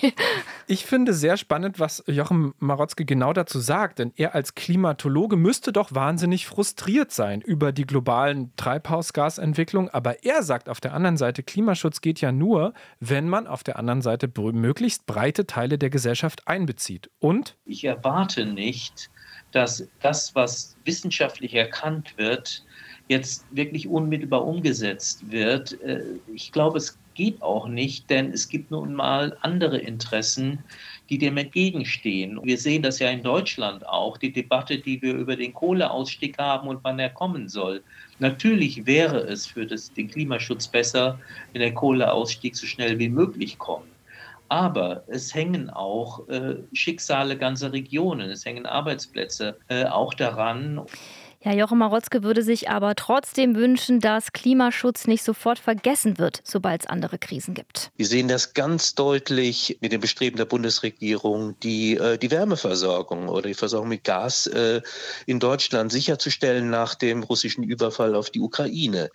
Ich 0.66 0.86
finde 0.86 1.12
sehr 1.12 1.36
spannend, 1.36 1.78
was 1.78 2.02
Jochen 2.06 2.54
Marotzke 2.58 3.04
genau 3.04 3.32
dazu 3.32 3.58
sagt, 3.58 3.98
denn 3.98 4.12
er 4.16 4.34
als 4.34 4.54
Klimatologe 4.54 5.36
müsste 5.36 5.72
doch 5.72 5.94
wahnsinnig 5.94 6.46
frustriert 6.46 7.12
sein 7.12 7.42
über 7.42 7.72
die 7.72 7.86
globalen 7.86 8.52
Treibhausgasentwicklung. 8.56 9.90
Aber 9.90 10.24
er 10.24 10.42
sagt 10.42 10.68
auf 10.68 10.80
der 10.80 10.94
anderen 10.94 11.16
Seite, 11.16 11.42
Klimaschutz 11.42 12.00
geht 12.00 12.20
ja 12.20 12.32
nur, 12.32 12.72
wenn 13.00 13.28
man 13.28 13.46
auf 13.46 13.62
der 13.62 13.78
anderen 13.78 14.02
Seite 14.02 14.30
möglichst 14.36 15.06
breite 15.06 15.46
Teile 15.46 15.78
der 15.78 15.90
Gesellschaft 15.90 16.48
einbezieht. 16.48 17.10
Und? 17.18 17.56
Ich 17.66 17.84
erwarte 17.84 18.46
nicht, 18.46 19.10
dass 19.52 19.86
das, 20.00 20.34
was 20.34 20.76
wissenschaftlich 20.84 21.54
erkannt 21.54 22.14
wird, 22.16 22.64
jetzt 23.08 23.44
wirklich 23.50 23.86
unmittelbar 23.88 24.44
umgesetzt 24.44 25.30
wird. 25.30 25.80
Äh, 25.82 26.02
ich 26.32 26.52
glaube, 26.52 26.78
es 26.78 26.98
geht 27.14 27.42
auch 27.42 27.68
nicht, 27.68 28.10
denn 28.10 28.32
es 28.32 28.48
gibt 28.48 28.70
nun 28.70 28.94
mal 28.94 29.36
andere 29.42 29.78
Interessen, 29.78 30.58
die 31.10 31.18
dem 31.18 31.36
entgegenstehen. 31.36 32.40
Wir 32.42 32.58
sehen 32.58 32.82
das 32.82 32.98
ja 32.98 33.10
in 33.10 33.22
Deutschland 33.22 33.86
auch, 33.86 34.16
die 34.16 34.32
Debatte, 34.32 34.78
die 34.78 35.00
wir 35.02 35.14
über 35.14 35.36
den 35.36 35.52
Kohleausstieg 35.52 36.38
haben 36.38 36.68
und 36.68 36.82
wann 36.82 36.98
er 36.98 37.10
kommen 37.10 37.48
soll. 37.48 37.82
Natürlich 38.18 38.86
wäre 38.86 39.18
es 39.18 39.46
für 39.46 39.66
das, 39.66 39.92
den 39.92 40.08
Klimaschutz 40.08 40.68
besser, 40.68 41.18
wenn 41.52 41.60
der 41.60 41.74
Kohleausstieg 41.74 42.56
so 42.56 42.66
schnell 42.66 42.98
wie 42.98 43.08
möglich 43.08 43.58
kommt. 43.58 43.88
Aber 44.48 45.02
es 45.08 45.34
hängen 45.34 45.70
auch 45.70 46.28
äh, 46.28 46.56
Schicksale 46.72 47.36
ganzer 47.36 47.72
Regionen, 47.72 48.30
es 48.30 48.44
hängen 48.44 48.66
Arbeitsplätze 48.66 49.56
äh, 49.68 49.84
auch 49.86 50.14
daran. 50.14 50.82
Ja, 51.44 51.52
Jochen 51.52 51.76
Marotzke 51.76 52.22
würde 52.22 52.42
sich 52.42 52.70
aber 52.70 52.94
trotzdem 52.94 53.54
wünschen, 53.54 54.00
dass 54.00 54.32
Klimaschutz 54.32 55.06
nicht 55.06 55.22
sofort 55.22 55.58
vergessen 55.58 56.16
wird, 56.16 56.40
sobald 56.42 56.80
es 56.80 56.86
andere 56.86 57.18
Krisen 57.18 57.52
gibt. 57.52 57.90
Wir 57.98 58.06
sehen 58.06 58.28
das 58.28 58.54
ganz 58.54 58.94
deutlich 58.94 59.76
mit 59.82 59.92
dem 59.92 60.00
Bestreben 60.00 60.38
der 60.38 60.46
Bundesregierung, 60.46 61.54
die, 61.60 61.98
äh, 61.98 62.16
die 62.16 62.30
Wärmeversorgung 62.30 63.28
oder 63.28 63.48
die 63.48 63.54
Versorgung 63.54 63.90
mit 63.90 64.04
Gas 64.04 64.46
äh, 64.46 64.80
in 65.26 65.38
Deutschland 65.38 65.92
sicherzustellen 65.92 66.70
nach 66.70 66.94
dem 66.94 67.22
russischen 67.22 67.62
Überfall 67.62 68.14
auf 68.14 68.30
die 68.30 68.40
Ukraine. 68.40 69.10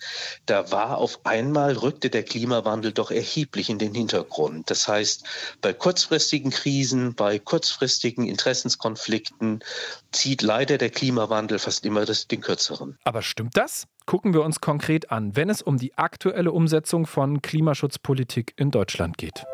Da 0.45 0.71
war 0.71 0.99
auf 0.99 1.21
einmal, 1.25 1.73
rückte 1.77 2.11
der 2.11 2.21
Klimawandel 2.21 2.91
doch 2.91 3.09
erheblich 3.09 3.71
in 3.71 3.79
den 3.79 3.95
Hintergrund. 3.95 4.69
Das 4.69 4.87
heißt, 4.87 5.23
bei 5.61 5.73
kurzfristigen 5.73 6.51
Krisen, 6.51 7.15
bei 7.15 7.39
kurzfristigen 7.39 8.27
Interessenskonflikten 8.27 9.63
zieht 10.11 10.43
leider 10.43 10.77
der 10.77 10.91
Klimawandel 10.91 11.57
fast 11.57 11.85
immer 11.87 12.05
das 12.05 12.18
den 12.27 12.41
kürzeren. 12.41 12.97
Aber 13.03 13.21
stimmt 13.21 13.57
das? 13.57 13.87
Gucken 14.05 14.33
wir 14.33 14.43
uns 14.43 14.61
konkret 14.61 15.11
an, 15.11 15.35
wenn 15.35 15.49
es 15.49 15.61
um 15.61 15.77
die 15.77 15.97
aktuelle 15.97 16.51
Umsetzung 16.51 17.05
von 17.05 17.41
Klimaschutzpolitik 17.41 18.53
in 18.57 18.71
Deutschland 18.71 19.17
geht. 19.17 19.45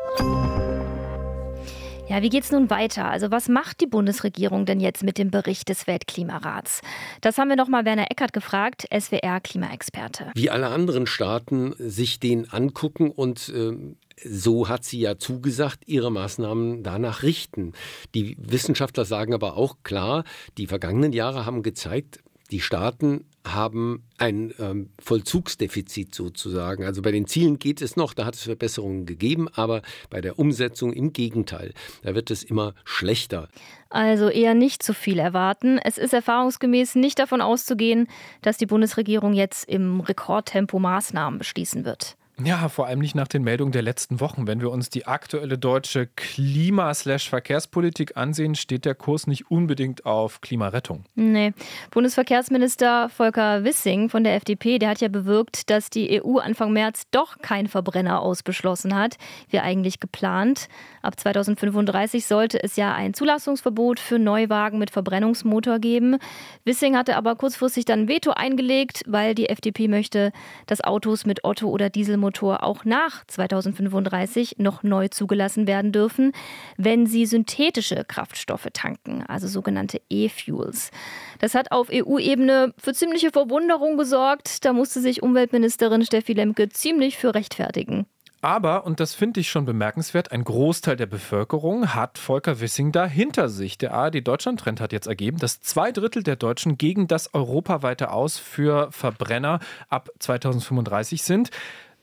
Ja, 2.08 2.22
wie 2.22 2.28
geht 2.28 2.44
es 2.44 2.52
nun 2.52 2.70
weiter? 2.70 3.10
Also 3.10 3.32
was 3.32 3.48
macht 3.48 3.80
die 3.80 3.86
Bundesregierung 3.86 4.64
denn 4.64 4.78
jetzt 4.78 5.02
mit 5.02 5.18
dem 5.18 5.32
Bericht 5.32 5.68
des 5.68 5.88
Weltklimarats? 5.88 6.80
Das 7.20 7.36
haben 7.36 7.48
wir 7.48 7.56
nochmal 7.56 7.84
Werner 7.84 8.10
Eckert 8.10 8.32
gefragt, 8.32 8.86
SWR-Klimaexperte. 8.96 10.30
Wie 10.34 10.48
alle 10.48 10.68
anderen 10.68 11.06
Staaten 11.08 11.74
sich 11.78 12.20
den 12.20 12.48
angucken 12.48 13.10
und 13.10 13.48
äh, 13.48 13.76
so 14.24 14.68
hat 14.68 14.84
sie 14.84 15.00
ja 15.00 15.18
zugesagt, 15.18 15.82
ihre 15.86 16.12
Maßnahmen 16.12 16.84
danach 16.84 17.24
richten. 17.24 17.72
Die 18.14 18.36
Wissenschaftler 18.38 19.04
sagen 19.04 19.34
aber 19.34 19.56
auch 19.56 19.78
klar, 19.82 20.22
die 20.58 20.68
vergangenen 20.68 21.12
Jahre 21.12 21.44
haben 21.44 21.62
gezeigt, 21.62 22.20
die 22.48 22.60
Staaten 22.60 23.24
haben 23.44 24.04
ein 24.18 24.52
ähm, 24.58 24.90
Vollzugsdefizit 24.98 26.14
sozusagen. 26.14 26.84
Also 26.84 27.02
bei 27.02 27.12
den 27.12 27.26
Zielen 27.26 27.58
geht 27.58 27.80
es 27.80 27.96
noch, 27.96 28.14
da 28.14 28.24
hat 28.24 28.34
es 28.34 28.42
Verbesserungen 28.42 29.06
gegeben, 29.06 29.48
aber 29.54 29.82
bei 30.10 30.20
der 30.20 30.38
Umsetzung 30.38 30.92
im 30.92 31.12
Gegenteil, 31.12 31.72
da 32.02 32.14
wird 32.14 32.30
es 32.30 32.42
immer 32.42 32.74
schlechter. 32.84 33.48
Also 33.88 34.28
eher 34.28 34.54
nicht 34.54 34.82
zu 34.82 34.94
viel 34.94 35.18
erwarten. 35.18 35.78
Es 35.78 35.98
ist 35.98 36.12
erfahrungsgemäß 36.12 36.96
nicht 36.96 37.18
davon 37.18 37.40
auszugehen, 37.40 38.08
dass 38.42 38.58
die 38.58 38.66
Bundesregierung 38.66 39.32
jetzt 39.32 39.68
im 39.68 40.00
Rekordtempo 40.00 40.78
Maßnahmen 40.78 41.38
beschließen 41.38 41.84
wird. 41.84 42.16
Ja, 42.44 42.68
vor 42.68 42.86
allem 42.86 42.98
nicht 42.98 43.14
nach 43.14 43.28
den 43.28 43.44
Meldungen 43.44 43.72
der 43.72 43.80
letzten 43.80 44.20
Wochen. 44.20 44.46
Wenn 44.46 44.60
wir 44.60 44.70
uns 44.70 44.90
die 44.90 45.06
aktuelle 45.06 45.56
deutsche 45.56 46.06
Klima-Verkehrspolitik 46.06 48.18
ansehen, 48.18 48.54
steht 48.54 48.84
der 48.84 48.94
Kurs 48.94 49.26
nicht 49.26 49.50
unbedingt 49.50 50.04
auf 50.04 50.42
Klimarettung. 50.42 51.06
Nee. 51.14 51.54
Bundesverkehrsminister 51.92 53.08
Volker 53.08 53.64
Wissing 53.64 54.10
von 54.10 54.22
der 54.22 54.34
FDP, 54.34 54.78
der 54.78 54.90
hat 54.90 55.00
ja 55.00 55.08
bewirkt, 55.08 55.70
dass 55.70 55.88
die 55.88 56.22
EU 56.22 56.36
Anfang 56.36 56.74
März 56.74 57.04
doch 57.10 57.38
kein 57.38 57.68
Verbrenner 57.68 58.20
ausbeschlossen 58.20 58.94
hat, 58.94 59.16
wie 59.48 59.60
eigentlich 59.60 59.98
geplant. 59.98 60.68
Ab 61.00 61.18
2035 61.18 62.26
sollte 62.26 62.62
es 62.62 62.76
ja 62.76 62.94
ein 62.94 63.14
Zulassungsverbot 63.14 63.98
für 63.98 64.18
Neuwagen 64.18 64.78
mit 64.78 64.90
Verbrennungsmotor 64.90 65.78
geben. 65.78 66.18
Wissing 66.66 66.98
hatte 66.98 67.16
aber 67.16 67.34
kurzfristig 67.36 67.86
dann 67.86 68.08
Veto 68.08 68.32
eingelegt, 68.32 69.04
weil 69.06 69.34
die 69.34 69.48
FDP 69.48 69.88
möchte, 69.88 70.32
dass 70.66 70.84
Autos 70.84 71.24
mit 71.24 71.42
Otto- 71.42 71.70
oder 71.70 71.88
Dieselmotor 71.88 72.25
Dieselmotor 72.26 72.62
auch 72.62 72.84
nach 72.84 73.24
2035 73.26 74.56
noch 74.58 74.82
neu 74.82 75.08
zugelassen 75.08 75.66
werden 75.66 75.92
dürfen, 75.92 76.32
wenn 76.76 77.06
sie 77.06 77.26
synthetische 77.26 78.04
Kraftstoffe 78.06 78.68
tanken, 78.72 79.24
also 79.26 79.46
sogenannte 79.46 80.00
E-Fuels. 80.10 80.90
Das 81.38 81.54
hat 81.54 81.72
auf 81.72 81.88
EU-Ebene 81.92 82.74
für 82.78 82.92
ziemliche 82.92 83.30
Verwunderung 83.30 83.96
gesorgt. 83.96 84.64
Da 84.64 84.72
musste 84.72 85.00
sich 85.00 85.22
Umweltministerin 85.22 86.04
Steffi 86.04 86.32
Lemke 86.32 86.68
ziemlich 86.68 87.16
für 87.16 87.34
rechtfertigen. 87.34 88.06
Aber, 88.42 88.84
und 88.84 89.00
das 89.00 89.14
finde 89.14 89.40
ich 89.40 89.48
schon 89.48 89.64
bemerkenswert, 89.64 90.30
ein 90.30 90.44
Großteil 90.44 90.94
der 90.94 91.06
Bevölkerung 91.06 91.94
hat 91.94 92.16
Volker 92.16 92.60
Wissing 92.60 92.92
da 92.92 93.06
hinter 93.06 93.48
sich. 93.48 93.76
Der 93.76 93.92
ARD 93.92 94.24
Deutschland-Trend 94.24 94.80
hat 94.80 94.92
jetzt 94.92 95.08
ergeben, 95.08 95.38
dass 95.38 95.60
zwei 95.62 95.90
Drittel 95.90 96.22
der 96.22 96.36
Deutschen 96.36 96.78
gegen 96.78 97.08
das 97.08 97.34
europaweite 97.34 98.12
Aus 98.12 98.38
für 98.38 98.92
Verbrenner 98.92 99.58
ab 99.88 100.10
2035 100.20 101.24
sind. 101.24 101.50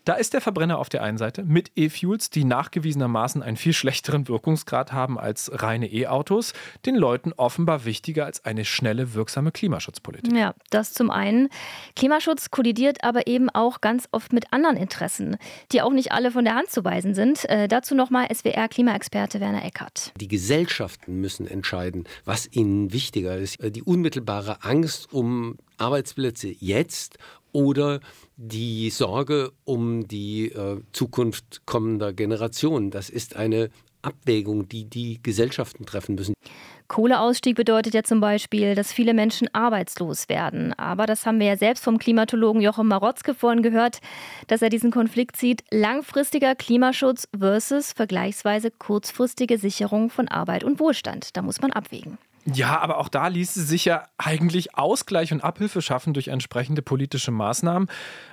Da 0.04 0.14
ist 0.14 0.34
der 0.34 0.42
Verbrenner 0.42 0.78
auf 0.78 0.90
der 0.90 1.02
einen 1.02 1.16
Seite 1.16 1.44
mit 1.44 1.72
E-Fuels, 1.76 2.28
die 2.28 2.44
nachgewiesenermaßen 2.44 3.42
einen 3.42 3.56
viel 3.56 3.72
schlechteren 3.72 4.28
Wirkungsgrad 4.28 4.92
haben 4.92 5.18
als 5.18 5.50
reine 5.54 5.90
E-Autos, 5.90 6.52
den 6.84 6.94
Leuten 6.94 7.32
offenbar 7.32 7.86
wichtiger 7.86 8.26
als 8.26 8.44
eine 8.44 8.66
schnelle, 8.66 9.14
wirksame 9.14 9.50
Klimaschutzpolitik. 9.50 10.30
Ja, 10.36 10.54
das 10.68 10.92
zum 10.92 11.10
einen. 11.10 11.48
Klimaschutz 11.96 12.50
kollidiert 12.50 13.02
aber 13.02 13.26
eben 13.26 13.48
auch 13.48 13.80
ganz 13.80 14.06
oft 14.12 14.34
mit 14.34 14.52
anderen 14.52 14.76
Interessen, 14.76 15.38
die 15.72 15.80
auch 15.80 15.92
nicht 15.92 16.12
alle 16.12 16.30
von 16.30 16.44
der 16.44 16.54
Hand 16.54 16.70
zu 16.70 16.84
weisen 16.84 17.14
sind. 17.14 17.48
Äh, 17.48 17.66
dazu 17.66 17.94
nochmal 17.94 18.28
SWR-Klimaexperte 18.30 19.40
Werner 19.40 19.64
Eckert. 19.64 20.12
Die 20.20 20.28
Gesellschaften 20.28 21.20
müssen 21.20 21.46
entscheiden, 21.46 22.04
was 22.26 22.46
ihnen 22.52 22.92
wichtiger 22.92 23.38
ist. 23.38 23.56
Die 23.62 23.82
unmittelbare 23.82 24.58
Angst 24.64 25.14
um 25.14 25.56
Arbeitsplätze 25.78 26.54
jetzt 26.58 27.18
oder 27.52 28.00
die 28.36 28.90
Sorge 28.90 29.52
um 29.64 30.06
die 30.08 30.46
äh, 30.52 30.80
Zukunft 30.92 31.62
kommender 31.66 32.12
Generationen. 32.12 32.90
Das 32.90 33.10
ist 33.10 33.36
eine 33.36 33.70
Abwägung, 34.02 34.68
die 34.68 34.84
die 34.84 35.22
Gesellschaften 35.22 35.86
treffen 35.86 36.14
müssen. 36.14 36.34
Kohleausstieg 36.88 37.56
bedeutet 37.56 37.94
ja 37.94 38.02
zum 38.02 38.20
Beispiel, 38.20 38.74
dass 38.74 38.92
viele 38.92 39.14
Menschen 39.14 39.48
arbeitslos 39.54 40.28
werden. 40.28 40.74
Aber 40.74 41.06
das 41.06 41.24
haben 41.24 41.40
wir 41.40 41.46
ja 41.46 41.56
selbst 41.56 41.82
vom 41.82 41.98
Klimatologen 41.98 42.60
Jochen 42.60 42.86
Marotzke 42.88 43.34
vorhin 43.34 43.62
gehört, 43.62 44.00
dass 44.48 44.60
er 44.60 44.68
diesen 44.68 44.90
Konflikt 44.90 45.36
sieht. 45.36 45.64
Langfristiger 45.70 46.54
Klimaschutz 46.54 47.26
versus 47.36 47.92
vergleichsweise 47.92 48.70
kurzfristige 48.70 49.56
Sicherung 49.58 50.10
von 50.10 50.28
Arbeit 50.28 50.62
und 50.62 50.78
Wohlstand. 50.78 51.36
Da 51.36 51.42
muss 51.42 51.60
man 51.62 51.72
abwägen. 51.72 52.18
Ja, 52.46 52.78
aber 52.80 52.98
auch 52.98 53.08
da 53.08 53.28
ließe 53.28 53.62
sich 53.62 53.86
ja 53.86 54.02
eigentlich 54.18 54.76
Ausgleich 54.76 55.32
und 55.32 55.42
Abhilfe 55.42 55.80
schaffen 55.80 56.12
durch 56.12 56.28
entsprechende 56.28 56.82
politische 56.82 57.30
Maßnahmen. 57.30 57.88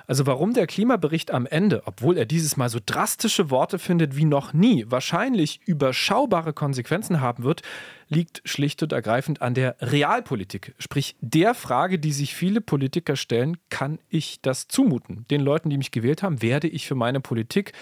Also 0.06 0.26
warum 0.26 0.52
der 0.52 0.66
Klimabericht 0.66 1.30
am 1.30 1.46
Ende, 1.46 1.82
obwohl 1.86 2.18
er 2.18 2.26
dieses 2.26 2.58
Mal 2.58 2.68
so 2.68 2.78
drastische 2.84 3.50
Worte 3.50 3.78
findet 3.78 4.14
wie 4.14 4.26
noch 4.26 4.52
nie, 4.52 4.84
wahrscheinlich 4.88 5.60
überschaubare 5.64 6.52
Konsequenzen 6.52 7.22
haben 7.22 7.42
wird, 7.42 7.62
liegt 8.08 8.42
schlicht 8.44 8.82
und 8.82 8.92
ergreifend 8.92 9.40
an 9.40 9.54
der 9.54 9.76
Realpolitik. 9.80 10.74
Sprich 10.78 11.16
der 11.20 11.54
Frage, 11.54 11.98
die 11.98 12.12
sich 12.12 12.34
viele 12.34 12.60
Politiker 12.60 13.16
stellen, 13.16 13.56
kann 13.70 13.98
ich 14.10 14.42
das 14.42 14.68
zumuten? 14.68 15.24
Den 15.30 15.40
Leuten, 15.40 15.70
die 15.70 15.78
mich 15.78 15.90
gewählt 15.90 16.22
haben, 16.22 16.42
werde 16.42 16.68
ich 16.68 16.86
für 16.86 16.94
meine 16.94 17.20
Politik 17.20 17.72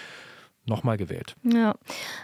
nochmal 0.71 0.97
gewählt. 0.97 1.35
Ja. 1.43 1.75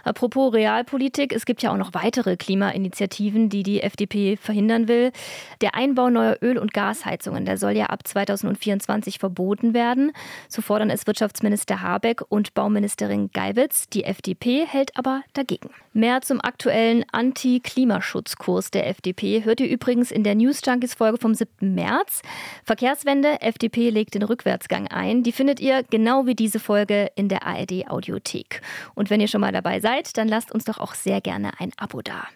Apropos 0.02 0.52
Realpolitik, 0.52 1.32
es 1.32 1.46
gibt 1.46 1.62
ja 1.62 1.70
auch 1.70 1.76
noch 1.76 1.94
weitere 1.94 2.36
Klimainitiativen, 2.36 3.48
die 3.48 3.62
die 3.62 3.82
FDP 3.82 4.36
verhindern 4.36 4.88
will. 4.88 5.12
Der 5.60 5.76
Einbau 5.76 6.10
neuer 6.10 6.38
Öl- 6.42 6.58
und 6.58 6.72
Gasheizungen, 6.72 7.44
der 7.44 7.58
soll 7.58 7.72
ja 7.72 7.86
ab 7.86 8.06
2024 8.06 9.18
verboten 9.18 9.74
werden. 9.74 10.12
So 10.48 10.62
fordern 10.62 10.90
es 10.90 11.06
Wirtschaftsminister 11.06 11.82
Habeck 11.82 12.22
und 12.28 12.54
Bauministerin 12.54 13.30
Geiwitz. 13.32 13.88
Die 13.88 14.04
FDP 14.04 14.66
hält 14.66 14.96
aber 14.96 15.22
dagegen. 15.34 15.70
Mehr 15.92 16.20
zum 16.22 16.40
aktuellen 16.40 17.04
Anti-Klimaschutzkurs 17.12 18.70
der 18.70 18.88
FDP 18.88 19.44
hört 19.44 19.60
ihr 19.60 19.68
übrigens 19.68 20.10
in 20.10 20.24
der 20.24 20.34
News 20.34 20.60
Junkies 20.64 20.94
Folge 20.94 21.18
vom 21.18 21.34
7. 21.34 21.74
März. 21.74 22.22
Verkehrswende, 22.64 23.40
FDP 23.40 23.90
legt 23.90 24.14
den 24.14 24.22
Rückwärtsgang 24.22 24.88
ein. 24.88 25.22
Die 25.22 25.32
findet 25.32 25.60
ihr 25.60 25.82
genau 25.82 26.26
wie 26.26 26.34
diese 26.34 26.60
Folge 26.60 27.10
in 27.16 27.28
der 27.28 27.46
ARD 27.46 27.88
Audiothek. 27.88 28.37
Bibliothek. 28.38 28.60
Und 28.94 29.10
wenn 29.10 29.20
ihr 29.20 29.28
schon 29.28 29.40
mal 29.40 29.52
dabei 29.52 29.80
seid, 29.80 30.16
dann 30.16 30.28
lasst 30.28 30.52
uns 30.52 30.64
doch 30.64 30.78
auch 30.78 30.94
sehr 30.94 31.20
gerne 31.20 31.52
ein 31.58 31.72
Abo 31.76 32.02
da. 32.02 32.28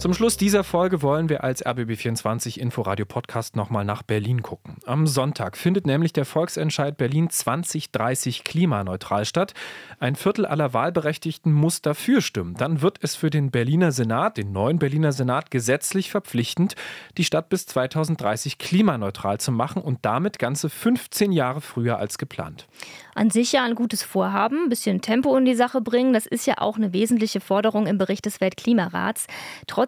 Zum 0.00 0.14
Schluss 0.14 0.38
dieser 0.38 0.64
Folge 0.64 1.02
wollen 1.02 1.28
wir 1.28 1.44
als 1.44 1.62
RBB24 1.62 2.58
Inforadio 2.58 3.04
Podcast 3.04 3.54
nochmal 3.54 3.84
nach 3.84 4.02
Berlin 4.02 4.40
gucken. 4.40 4.78
Am 4.86 5.06
Sonntag 5.06 5.58
findet 5.58 5.86
nämlich 5.86 6.14
der 6.14 6.24
Volksentscheid 6.24 6.96
Berlin 6.96 7.28
2030 7.28 8.42
klimaneutral 8.42 9.26
statt. 9.26 9.52
Ein 9.98 10.16
Viertel 10.16 10.46
aller 10.46 10.72
Wahlberechtigten 10.72 11.52
muss 11.52 11.82
dafür 11.82 12.22
stimmen. 12.22 12.54
Dann 12.54 12.80
wird 12.80 12.96
es 13.02 13.14
für 13.14 13.28
den 13.28 13.50
Berliner 13.50 13.92
Senat, 13.92 14.38
den 14.38 14.52
neuen 14.52 14.78
Berliner 14.78 15.12
Senat, 15.12 15.50
gesetzlich 15.50 16.10
verpflichtend, 16.10 16.76
die 17.18 17.24
Stadt 17.24 17.50
bis 17.50 17.66
2030 17.66 18.56
klimaneutral 18.56 19.38
zu 19.38 19.52
machen 19.52 19.82
und 19.82 19.98
damit 20.00 20.38
ganze 20.38 20.70
15 20.70 21.30
Jahre 21.30 21.60
früher 21.60 21.98
als 21.98 22.16
geplant. 22.16 22.66
An 23.14 23.28
sich 23.28 23.52
ja 23.52 23.64
ein 23.64 23.74
gutes 23.74 24.02
Vorhaben, 24.02 24.64
ein 24.64 24.68
bisschen 24.70 25.02
Tempo 25.02 25.36
in 25.36 25.44
die 25.44 25.54
Sache 25.54 25.82
bringen, 25.82 26.14
das 26.14 26.26
ist 26.26 26.46
ja 26.46 26.54
auch 26.56 26.76
eine 26.76 26.94
wesentliche 26.94 27.40
Forderung 27.40 27.86
im 27.86 27.98
Bericht 27.98 28.24
des 28.24 28.40
Weltklimarats. 28.40 29.26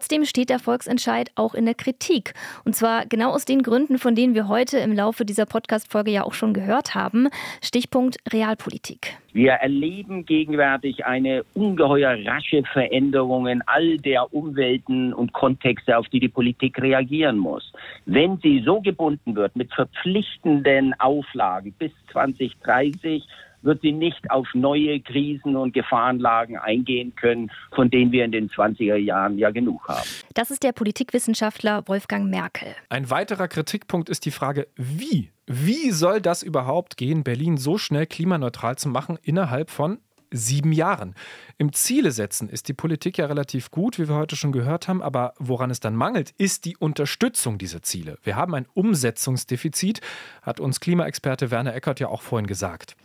Trotzdem 0.03 0.25
steht 0.25 0.49
der 0.49 0.59
Volksentscheid 0.59 1.31
auch 1.35 1.53
in 1.53 1.63
der 1.63 1.75
Kritik. 1.75 2.33
Und 2.65 2.75
zwar 2.75 3.05
genau 3.05 3.29
aus 3.29 3.45
den 3.45 3.63
Gründen, 3.63 3.97
von 3.97 4.15
denen 4.15 4.35
wir 4.35 4.49
heute 4.49 4.79
im 4.79 4.91
Laufe 4.91 5.23
dieser 5.23 5.45
Podcast-Folge 5.45 6.11
ja 6.11 6.23
auch 6.25 6.33
schon 6.33 6.53
gehört 6.53 6.93
haben. 6.93 7.29
Stichpunkt 7.61 8.17
Realpolitik. 8.33 9.15
Wir 9.31 9.53
erleben 9.53 10.25
gegenwärtig 10.25 11.05
eine 11.05 11.45
ungeheuer 11.53 12.17
rasche 12.25 12.63
Veränderung 12.73 13.47
in 13.47 13.61
all 13.65 13.97
der 13.97 14.33
Umwelten 14.33 15.13
und 15.13 15.31
Kontexte, 15.31 15.97
auf 15.97 16.09
die 16.09 16.19
die 16.19 16.27
Politik 16.27 16.81
reagieren 16.81 17.37
muss. 17.37 17.71
Wenn 18.05 18.37
sie 18.39 18.61
so 18.65 18.81
gebunden 18.81 19.37
wird 19.37 19.55
mit 19.55 19.73
verpflichtenden 19.73 20.99
Auflagen 20.99 21.73
bis 21.79 21.93
2030, 22.11 23.23
wird 23.63 23.81
sie 23.81 23.91
nicht 23.91 24.29
auf 24.29 24.47
neue 24.53 24.99
Krisen 24.99 25.55
und 25.55 25.73
Gefahrenlagen 25.73 26.57
eingehen 26.57 27.15
können, 27.15 27.51
von 27.73 27.89
denen 27.89 28.11
wir 28.11 28.25
in 28.25 28.31
den 28.31 28.49
20er 28.49 28.95
Jahren 28.95 29.37
ja 29.37 29.51
genug 29.51 29.87
haben. 29.87 30.07
Das 30.33 30.51
ist 30.51 30.63
der 30.63 30.71
Politikwissenschaftler 30.71 31.87
Wolfgang 31.87 32.29
Merkel. 32.29 32.69
Ein 32.89 33.09
weiterer 33.09 33.47
Kritikpunkt 33.47 34.09
ist 34.09 34.25
die 34.25 34.31
Frage, 34.31 34.67
wie? 34.75 35.31
Wie 35.45 35.91
soll 35.91 36.21
das 36.21 36.43
überhaupt 36.43 36.97
gehen, 36.97 37.23
Berlin 37.23 37.57
so 37.57 37.77
schnell 37.77 38.05
klimaneutral 38.05 38.77
zu 38.77 38.89
machen 38.89 39.17
innerhalb 39.23 39.69
von 39.69 39.99
sieben 40.33 40.71
Jahren. 40.71 41.15
Im 41.59 41.71
Ziele 41.71 42.11
setzen 42.11 42.49
ist 42.49 42.67
die 42.67 42.73
Politik 42.73 43.19
ja 43.19 43.27
relativ 43.27 43.69
gut, 43.69 43.99
wie 43.99 44.09
wir 44.09 44.15
heute 44.15 44.35
schon 44.35 44.51
gehört 44.51 44.87
haben, 44.87 45.03
aber 45.03 45.35
woran 45.37 45.69
es 45.69 45.79
dann 45.79 45.95
mangelt, 45.95 46.31
ist 46.37 46.65
die 46.65 46.75
Unterstützung 46.75 47.59
dieser 47.59 47.83
Ziele. 47.83 48.17
Wir 48.23 48.35
haben 48.35 48.55
ein 48.55 48.65
Umsetzungsdefizit, 48.73 50.01
hat 50.41 50.59
uns 50.59 50.79
Klimaexperte 50.79 51.51
Werner 51.51 51.75
Eckert 51.75 51.99
ja 51.99 52.07
auch 52.07 52.23
vorhin 52.23 52.47
gesagt. 52.47 52.95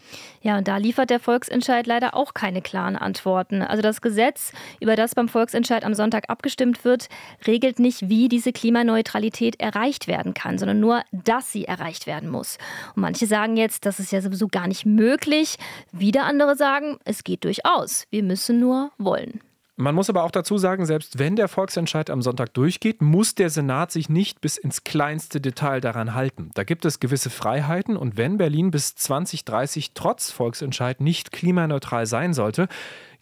Ja, 0.40 0.56
und 0.56 0.66
da 0.66 0.78
liefert 0.78 1.10
der 1.10 1.20
Volksentscheid 1.20 1.86
leider 1.86 2.14
auch 2.14 2.32
keine 2.32 2.62
klaren 2.62 2.96
Antworten. 2.96 3.60
Also 3.60 3.82
das 3.82 4.00
Gesetz, 4.00 4.52
über 4.80 4.96
das 4.96 5.14
beim 5.14 5.28
Volksentscheid 5.28 5.84
am 5.84 5.92
Sonntag 5.92 6.30
abgestimmt 6.30 6.86
wird, 6.86 7.08
regelt 7.46 7.78
nicht, 7.78 8.08
wie 8.08 8.28
diese 8.28 8.52
Klimaneutralität 8.52 9.60
erreicht 9.60 10.08
werden 10.08 10.32
kann, 10.32 10.56
sondern 10.56 10.80
nur, 10.80 11.02
dass 11.12 11.52
sie 11.52 11.66
erreicht 11.66 12.06
werden 12.06 12.30
muss. 12.30 12.56
Und 12.96 13.02
manche 13.02 13.26
sagen 13.26 13.58
jetzt, 13.58 13.84
das 13.84 14.00
ist 14.00 14.10
ja 14.10 14.22
sowieso 14.22 14.48
gar 14.48 14.68
nicht 14.68 14.86
möglich. 14.86 15.56
Wieder 15.92 16.24
andere 16.24 16.56
sagen, 16.56 16.96
es 17.04 17.24
geht 17.24 17.44
durchaus. 17.44 18.06
Wir 18.10 18.22
müssen 18.22 18.37
nur 18.46 18.92
wollen. 18.98 19.40
Man 19.80 19.94
muss 19.94 20.10
aber 20.10 20.24
auch 20.24 20.32
dazu 20.32 20.58
sagen, 20.58 20.86
selbst 20.86 21.20
wenn 21.20 21.36
der 21.36 21.46
Volksentscheid 21.46 22.10
am 22.10 22.20
Sonntag 22.20 22.52
durchgeht, 22.52 23.00
muss 23.00 23.36
der 23.36 23.48
Senat 23.48 23.92
sich 23.92 24.08
nicht 24.08 24.40
bis 24.40 24.56
ins 24.56 24.82
kleinste 24.82 25.40
Detail 25.40 25.80
daran 25.80 26.14
halten. 26.14 26.50
Da 26.54 26.64
gibt 26.64 26.84
es 26.84 26.98
gewisse 26.98 27.30
Freiheiten 27.30 27.96
und 27.96 28.16
wenn 28.16 28.38
Berlin 28.38 28.72
bis 28.72 28.96
2030 28.96 29.92
trotz 29.94 30.32
Volksentscheid 30.32 31.00
nicht 31.00 31.30
klimaneutral 31.30 32.06
sein 32.06 32.34
sollte, 32.34 32.66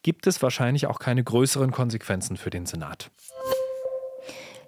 gibt 0.02 0.26
es 0.26 0.40
wahrscheinlich 0.40 0.86
auch 0.86 0.98
keine 0.98 1.22
größeren 1.22 1.72
Konsequenzen 1.72 2.38
für 2.38 2.48
den 2.48 2.64
Senat. 2.64 3.10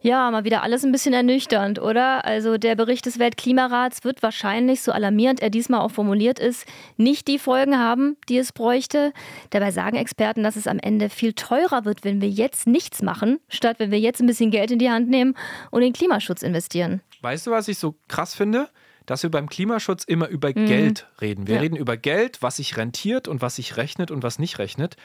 Ja, 0.00 0.30
mal 0.30 0.44
wieder 0.44 0.62
alles 0.62 0.84
ein 0.84 0.92
bisschen 0.92 1.12
ernüchternd, 1.12 1.80
oder? 1.80 2.24
Also 2.24 2.56
der 2.56 2.76
Bericht 2.76 3.06
des 3.06 3.18
Weltklimarats 3.18 4.04
wird 4.04 4.22
wahrscheinlich, 4.22 4.82
so 4.82 4.92
alarmierend 4.92 5.40
er 5.40 5.50
diesmal 5.50 5.80
auch 5.80 5.90
formuliert 5.90 6.38
ist, 6.38 6.66
nicht 6.96 7.26
die 7.26 7.38
Folgen 7.38 7.78
haben, 7.78 8.16
die 8.28 8.38
es 8.38 8.52
bräuchte. 8.52 9.12
Dabei 9.50 9.72
sagen 9.72 9.96
Experten, 9.96 10.42
dass 10.42 10.56
es 10.56 10.66
am 10.66 10.78
Ende 10.78 11.10
viel 11.10 11.32
teurer 11.32 11.84
wird, 11.84 12.04
wenn 12.04 12.20
wir 12.20 12.28
jetzt 12.28 12.66
nichts 12.66 13.02
machen, 13.02 13.40
statt 13.48 13.78
wenn 13.78 13.90
wir 13.90 13.98
jetzt 13.98 14.20
ein 14.20 14.26
bisschen 14.26 14.50
Geld 14.50 14.70
in 14.70 14.78
die 14.78 14.90
Hand 14.90 15.08
nehmen 15.08 15.34
und 15.70 15.82
in 15.82 15.92
Klimaschutz 15.92 16.42
investieren. 16.42 17.00
Weißt 17.22 17.46
du, 17.46 17.50
was 17.50 17.68
ich 17.68 17.78
so 17.78 17.96
krass 18.08 18.34
finde? 18.34 18.68
dass 19.06 19.22
wir 19.22 19.30
beim 19.30 19.48
Klimaschutz 19.48 20.04
immer 20.04 20.28
über 20.28 20.50
mhm. 20.50 20.66
Geld 20.66 21.06
reden. 21.22 21.46
Wir 21.46 21.54
ja. 21.54 21.60
reden 21.62 21.76
über 21.76 21.96
Geld, 21.96 22.42
was 22.42 22.56
sich 22.56 22.76
rentiert 22.76 23.26
und 23.26 23.40
was 23.40 23.56
sich 23.56 23.78
rechnet 23.78 24.10
und 24.10 24.22
was 24.22 24.38
nicht 24.38 24.58
rechnet. 24.58 24.96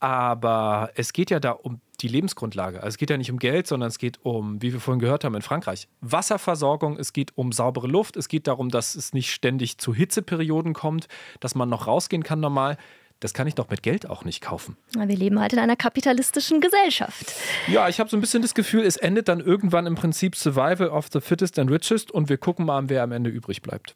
Aber 0.00 0.90
es 0.94 1.12
geht 1.12 1.28
ja 1.28 1.40
da 1.40 1.50
um 1.50 1.82
die 2.04 2.08
Lebensgrundlage. 2.08 2.78
Also 2.78 2.88
es 2.90 2.98
geht 2.98 3.10
ja 3.10 3.16
nicht 3.16 3.30
um 3.30 3.38
Geld, 3.38 3.66
sondern 3.66 3.88
es 3.88 3.98
geht 3.98 4.20
um, 4.22 4.60
wie 4.62 4.72
wir 4.72 4.80
vorhin 4.80 5.00
gehört 5.00 5.24
haben, 5.24 5.34
in 5.34 5.42
Frankreich, 5.42 5.88
Wasserversorgung, 6.02 6.98
es 6.98 7.12
geht 7.12 7.36
um 7.36 7.50
saubere 7.50 7.86
Luft, 7.86 8.16
es 8.16 8.28
geht 8.28 8.46
darum, 8.46 8.68
dass 8.68 8.94
es 8.94 9.14
nicht 9.14 9.32
ständig 9.32 9.78
zu 9.78 9.94
Hitzeperioden 9.94 10.74
kommt, 10.74 11.08
dass 11.40 11.54
man 11.54 11.68
noch 11.68 11.86
rausgehen 11.86 12.22
kann 12.22 12.40
normal. 12.40 12.76
Das 13.24 13.32
kann 13.32 13.46
ich 13.46 13.54
doch 13.54 13.70
mit 13.70 13.82
Geld 13.82 14.10
auch 14.10 14.26
nicht 14.26 14.42
kaufen. 14.42 14.76
Wir 14.94 15.16
leben 15.16 15.40
halt 15.40 15.54
in 15.54 15.58
einer 15.58 15.76
kapitalistischen 15.76 16.60
Gesellschaft. 16.60 17.32
Ja, 17.68 17.88
ich 17.88 17.98
habe 17.98 18.10
so 18.10 18.18
ein 18.18 18.20
bisschen 18.20 18.42
das 18.42 18.52
Gefühl, 18.52 18.84
es 18.84 18.98
endet 18.98 19.28
dann 19.28 19.40
irgendwann 19.40 19.86
im 19.86 19.94
Prinzip 19.94 20.36
Survival 20.36 20.90
of 20.90 21.06
the 21.10 21.22
Fittest 21.22 21.58
and 21.58 21.70
Richest 21.70 22.10
und 22.10 22.28
wir 22.28 22.36
gucken 22.36 22.66
mal, 22.66 22.90
wer 22.90 23.02
am 23.02 23.12
Ende 23.12 23.30
übrig 23.30 23.62
bleibt. 23.62 23.94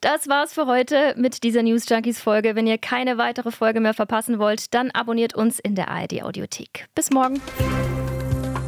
Das 0.00 0.28
war's 0.28 0.54
für 0.54 0.64
heute 0.64 1.14
mit 1.18 1.42
dieser 1.42 1.62
News 1.62 1.86
Junkies 1.90 2.22
Folge. 2.22 2.56
Wenn 2.56 2.66
ihr 2.66 2.78
keine 2.78 3.18
weitere 3.18 3.50
Folge 3.50 3.80
mehr 3.80 3.92
verpassen 3.92 4.38
wollt, 4.38 4.72
dann 4.72 4.90
abonniert 4.92 5.34
uns 5.34 5.58
in 5.58 5.74
der 5.74 5.88
ARD 5.88 6.22
Audiothek. 6.22 6.88
Bis 6.94 7.10
morgen. 7.10 7.38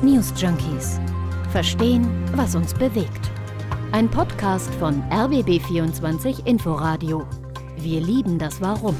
News 0.02 0.34
Junkies. 0.36 1.00
Verstehen, 1.52 2.06
was 2.36 2.54
uns 2.54 2.74
bewegt. 2.74 3.30
Ein 3.92 4.10
Podcast 4.10 4.74
von 4.74 5.02
RBB24 5.04 6.46
Inforadio. 6.46 7.26
Wir 7.78 8.02
lieben 8.02 8.38
das 8.38 8.60
Warum. 8.60 8.94